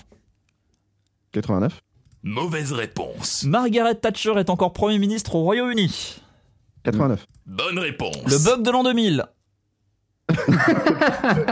[1.32, 1.80] 89.
[2.22, 3.44] Mauvaise réponse.
[3.44, 6.20] Margaret Thatcher est encore Premier ministre au Royaume-Uni.
[6.84, 7.26] 89.
[7.46, 8.16] Bonne réponse.
[8.26, 9.26] Le bug de l'an 2000.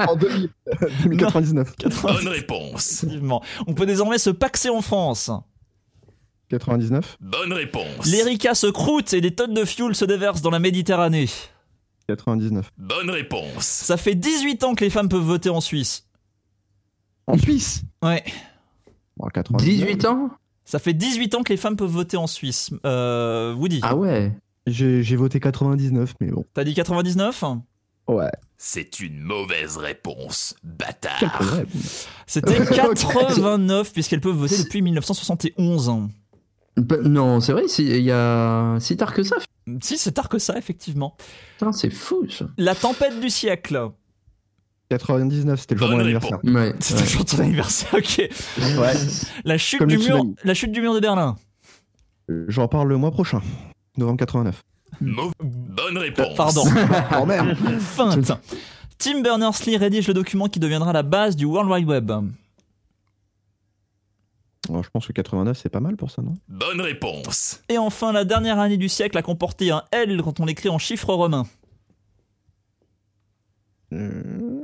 [0.09, 0.49] en 2000.
[1.03, 1.75] 2099.
[2.03, 3.03] Bonne réponse.
[3.03, 3.43] Effectivement.
[3.67, 5.31] On peut désormais se paxer en France.
[6.51, 7.17] 99.
[7.21, 8.07] Bonne réponse.
[8.07, 11.29] L'Erika se croûte et des tonnes de fuel se déversent dans la Méditerranée.
[12.09, 12.71] 99.
[12.77, 13.65] Bonne réponse.
[13.65, 16.07] Ça fait 18 ans que les femmes peuvent voter en Suisse.
[17.27, 17.83] En Suisse?
[18.03, 18.25] Ouais.
[19.17, 19.65] Bon, 99.
[19.65, 20.31] 18 ans?
[20.65, 22.71] Ça fait 18 ans que les femmes peuvent voter en Suisse.
[22.85, 24.33] Euh, Woody, Ah ouais.
[24.67, 26.45] J'ai voté 99, mais bon.
[26.55, 27.45] t'as dit 99
[28.09, 28.31] Ouais.
[28.59, 30.55] C'est une mauvaise réponse.
[30.65, 31.63] Bâtard.
[32.27, 32.69] C'était Ok.
[32.75, 36.09] 89 puisqu'elles peuvent voter depuis 1971.
[36.77, 39.37] Bah, non, c'est vrai, c'est- il y a si tard que ça.
[39.83, 41.17] Si, c'est tard que ça, effectivement.
[41.59, 42.47] Putain, c'est fou ça.
[42.57, 43.91] La tempête du siècle.
[44.89, 46.39] 99, c'était le jour de mon anniversaire.
[46.43, 46.75] Ouais.
[46.81, 48.19] C'était le jour de ton anniversaire, ok.
[48.79, 48.95] Ouais.
[49.45, 51.37] La chute, Comme du mur, la chute du mur de Berlin.
[52.31, 53.41] Euh, J'en parle le mois prochain.
[53.97, 54.63] Novembre 89.
[55.01, 56.35] Mau- Bonne réponse.
[56.37, 56.65] Pardon.
[57.21, 57.55] Oh merde.
[57.79, 58.33] Feinte.
[58.99, 62.11] Tim Berners-Lee rédige le document qui deviendra la base du World Wide Web.
[64.69, 66.35] Alors, je pense que 89, c'est pas mal pour ça, non?
[66.49, 67.63] Bonne réponse.
[67.69, 70.79] Et enfin, la dernière année du siècle a comporté un L quand on l'écrit en
[70.79, 71.47] chiffres romains.
[73.93, 74.63] Euh,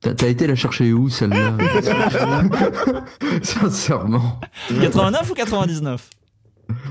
[0.00, 1.56] T'as t'as été la chercher où celle-là?
[3.42, 4.40] Sincèrement.
[4.68, 6.10] 89 ou 99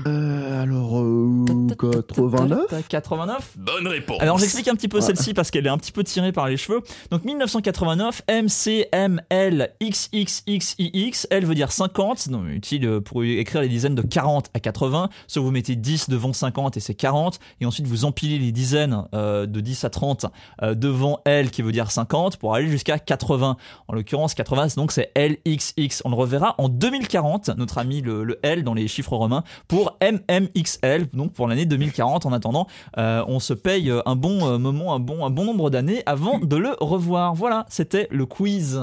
[0.06, 1.44] euh, alors, euh,
[1.78, 4.20] 89 89 Bonne réponse.
[4.20, 6.56] Alors j'explique un petit peu celle-ci parce qu'elle est un petit peu tirée par les
[6.56, 6.80] cheveux.
[7.10, 14.02] Donc 1989, MCML XXXIX, L veut dire 50, donc utile pour écrire les dizaines de
[14.02, 15.08] 40 à 80.
[15.26, 19.04] Soit vous mettez 10 devant 50 et c'est 40, et ensuite vous empilez les dizaines
[19.14, 20.26] euh, de 10 à 30
[20.62, 23.56] euh, devant L qui veut dire 50 pour aller jusqu'à 80.
[23.88, 26.02] En l'occurrence 80, donc c'est LXX.
[26.04, 29.96] On le reverra en 2040, notre ami le, le L dans les chiffres romains, pour
[30.00, 32.26] MMXL, donc pour l'année 2040.
[32.26, 32.66] En attendant,
[32.98, 36.38] euh, on se paye un bon euh, moment, un bon, un bon nombre d'années avant
[36.38, 37.34] de le revoir.
[37.34, 38.80] Voilà, c'était le quiz.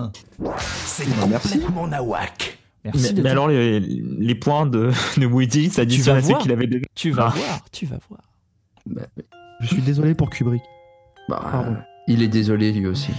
[0.86, 2.58] C'est complètement nawak.
[2.86, 6.22] Merci Mais, alors, les, les points de, de Woody, ça dit voir.
[6.40, 6.84] qu'il avait déjà.
[6.96, 7.38] Tu vas Ah.
[7.38, 8.22] voir, tu vas voir.
[8.86, 9.04] Bah,
[9.62, 10.62] Je suis désolé pour Kubrick.
[11.30, 11.66] bah,
[12.08, 13.12] il est désolé lui aussi.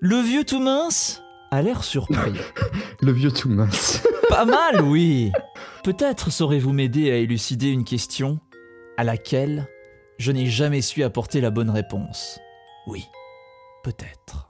[0.00, 2.32] Le vieux tout mince a l'air surpris.
[3.00, 4.02] Le vieux tout mince.
[4.28, 5.32] Pas mal, oui.
[5.82, 8.38] Peut-être saurez-vous m'aider à élucider une question
[8.96, 9.66] à laquelle
[10.18, 12.38] je n'ai jamais su apporter la bonne réponse.
[12.86, 13.06] Oui,
[13.82, 14.48] peut-être.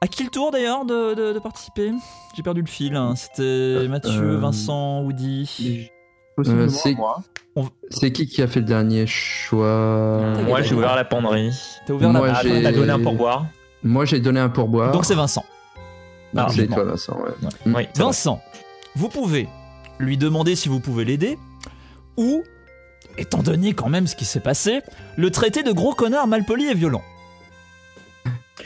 [0.00, 1.90] À qui le tour d'ailleurs de, de- de participer?
[2.36, 2.94] J'ai perdu le fil.
[2.94, 3.14] hein.
[3.16, 5.90] C'était Mathieu, Euh, Vincent, Woody.
[6.36, 7.22] Possiblement, Euh, c'est- moi.
[7.90, 10.34] C'est qui qui a fait le dernier choix?
[10.46, 11.50] Moi, j'ai ouvert la penderie.
[11.84, 13.46] T'as ouvert Moi, la j'ai- T'as donné un pourboire.
[13.82, 14.92] Moi j'ai donné un pourboire.
[14.92, 15.44] Donc c'est Vincent.
[16.36, 17.30] Ah, Ah, c'est toi Vincent, ouais.
[17.42, 17.72] Oui, Mm.
[17.72, 17.88] vrai.
[17.96, 18.40] Vincent,
[18.96, 19.48] vous pouvez
[19.98, 21.38] lui demander si vous pouvez l'aider,
[22.16, 22.42] ou,
[23.16, 24.80] étant donné quand même ce qui s'est passé,
[25.16, 27.02] le traiter de gros connard malpoli et violent.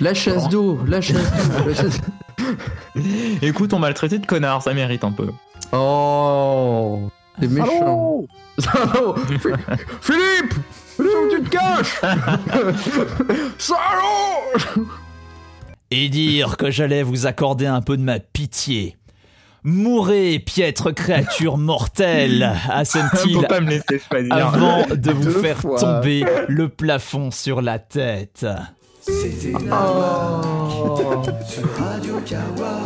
[0.01, 1.69] La chasse d'eau, la chasse d'eau.
[1.69, 2.01] la chasse-
[3.43, 5.29] Écoute, on m'a le traité de connard, ça mérite un peu.
[5.73, 7.09] Oh
[7.41, 8.23] C'est méchant.
[8.59, 9.59] Salaud Philippe
[10.01, 10.55] Philippe,
[10.99, 12.01] où tu te caches
[13.59, 14.87] Salaud
[15.95, 18.97] Et dire que j'allais vous accorder un peu de ma pitié.
[19.63, 23.45] Mourez, piètre créature mortelle, assène-t-il
[24.31, 25.79] avant de vous Deux faire fois.
[25.79, 28.47] tomber le plafond sur la tête.
[29.03, 31.23] C'était Oh.
[31.47, 32.79] sur Radio Kawa.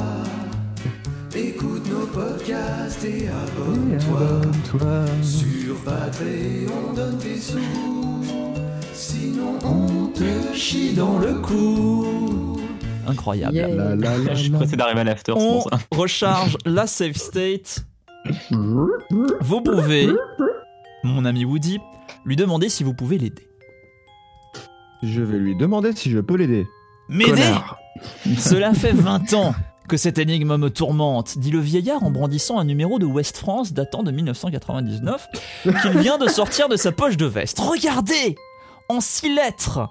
[1.34, 5.04] Écoute nos podcasts et abonne-toi.
[5.22, 7.60] Sur Patreon, donne tes sous.
[8.92, 12.56] Sinon, on te chie dans le cou.
[13.06, 13.54] Incroyable.
[13.54, 13.68] Yeah.
[13.68, 15.78] La, la, la, Je suis pressé d'arriver à l'after, c'est On pour ça.
[15.96, 17.84] recharge la save state.
[18.50, 20.08] Vous pouvez,
[21.04, 21.78] mon ami Woody,
[22.24, 23.46] lui demander si vous pouvez l'aider.
[25.02, 26.66] Je vais lui demander si je peux l'aider.
[27.08, 27.54] M'aider.
[28.38, 29.54] Cela fait 20 ans
[29.88, 33.72] que cette énigme me tourmente, dit le vieillard en brandissant un numéro de West France
[33.72, 35.28] datant de 1999
[35.62, 37.60] qu'il vient de sortir de sa poche de veste.
[37.60, 38.34] Regardez
[38.88, 39.88] En six lettres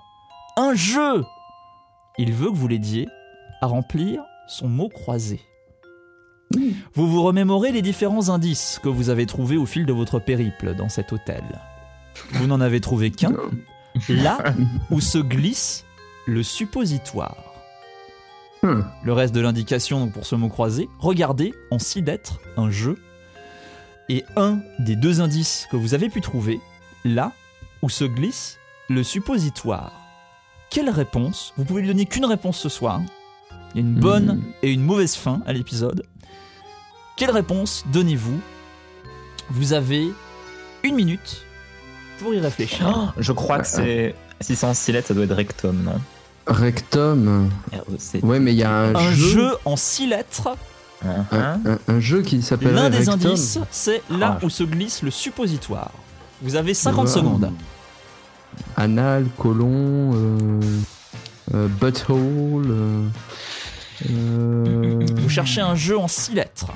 [0.58, 1.24] Un jeu
[2.18, 3.08] Il veut que vous l'aidiez
[3.62, 5.42] à remplir son mot croisé.
[6.94, 10.76] Vous vous remémorez les différents indices que vous avez trouvés au fil de votre périple
[10.76, 11.44] dans cet hôtel.
[12.34, 13.34] Vous n'en avez trouvé qu'un,
[14.10, 14.38] là
[14.92, 15.86] où se glisse
[16.28, 17.54] le suppositoire.
[18.64, 18.82] Hmm.
[19.04, 22.98] Le reste de l'indication pour ce mot croisé, regardez en six lettres un jeu
[24.08, 26.60] et un des deux indices que vous avez pu trouver,
[27.04, 27.34] là
[27.82, 28.60] où se glisse
[28.90, 30.05] le suppositoire.
[30.70, 33.02] Quelle réponse Vous pouvez lui donner qu'une réponse ce soir.
[33.74, 34.42] Il y a une bonne Hmm.
[34.64, 36.04] et une mauvaise fin à l'épisode.
[37.18, 38.40] Quelle réponse donnez-vous
[39.50, 40.08] Vous avez
[40.84, 41.44] une minute
[42.20, 42.94] pour y réfléchir.
[42.96, 44.16] Oh, je crois que c'est.
[44.42, 46.00] Si c'est en six lettres, ça doit être rectum, non
[46.48, 47.50] Rectum.
[47.74, 48.20] R-E-C.
[48.24, 50.50] Ouais, mais il y a un, un jeu, jeu en six lettres.
[51.04, 51.60] Hein, un, hein.
[51.88, 53.14] un- un jeu qui s'appelle L'un des Rectum.
[53.32, 54.46] indices, c'est là Ah.
[54.46, 55.92] où se glisse le suppositoire.
[56.42, 57.14] Vous avez 50 Wow.
[57.14, 57.52] secondes.
[58.78, 60.60] Anal, colon, euh,
[61.54, 62.66] euh, butthole.
[62.70, 63.08] euh,
[64.12, 66.72] euh, Vous cherchez un jeu en 6 lettres.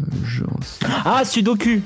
[0.00, 1.80] un jeu en- Ah, Sudoku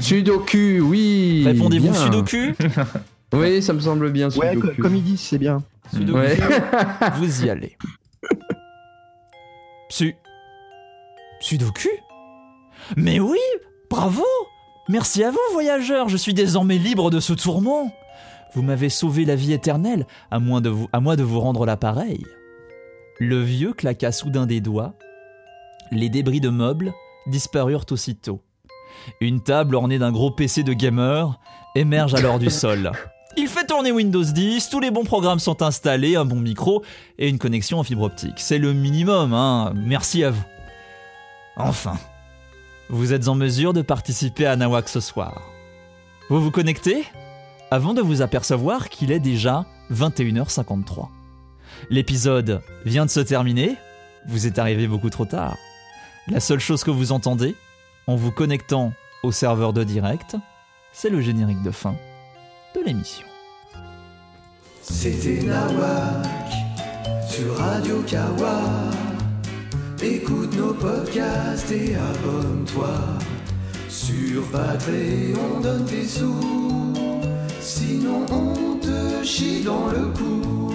[0.00, 1.42] Sudoku, oui.
[1.46, 1.94] Répondez-vous bien.
[2.04, 2.54] Sudoku
[3.32, 4.28] Oui, ça me semble bien.
[4.36, 4.82] Ouais, Sudoku.
[4.82, 5.62] comme il dit, c'est bien.
[5.92, 6.18] Sudoku.
[6.18, 6.38] Ouais.
[7.18, 7.76] Vous y allez.
[9.90, 10.14] Su.
[11.40, 11.88] Sudoku?
[12.96, 13.38] Mais oui
[13.90, 14.24] Bravo
[14.88, 17.92] Merci à vous, voyageurs Je suis désormais libre de ce tourment
[18.54, 21.66] Vous m'avez sauvé la vie éternelle, à moins de vous, à moi de vous rendre
[21.66, 22.24] l'appareil.
[23.18, 24.94] Le vieux claqua soudain des doigts.
[25.90, 26.94] Les débris de meubles
[27.26, 28.40] disparurent aussitôt.
[29.20, 31.38] Une table ornée d'un gros PC de gamer
[31.74, 32.92] émerge alors du sol.
[33.36, 36.84] Il fait tourner Windows 10, tous les bons programmes sont installés, un bon micro
[37.18, 38.36] et une connexion en fibre optique.
[38.36, 39.72] C'est le minimum, hein.
[39.74, 40.44] Merci à vous.
[41.56, 41.98] Enfin,
[42.88, 45.42] vous êtes en mesure de participer à Nawak ce soir.
[46.30, 47.04] Vous vous connectez?
[47.74, 51.08] Avant de vous apercevoir qu'il est déjà 21h53.
[51.90, 53.74] L'épisode vient de se terminer,
[54.28, 55.56] vous êtes arrivé beaucoup trop tard.
[56.28, 57.56] La seule chose que vous entendez,
[58.06, 58.92] en vous connectant
[59.24, 60.36] au serveur de direct,
[60.92, 61.96] c'est le générique de fin
[62.76, 63.26] de l'émission.
[64.80, 66.52] C'était Nawak
[67.28, 68.60] sur Radio Kawa.
[70.00, 73.00] Écoute nos podcasts et abonne-toi.
[73.88, 77.33] Sur Patreon, donne tes sous.
[77.66, 80.73] Sinon, on te chie dans le cou.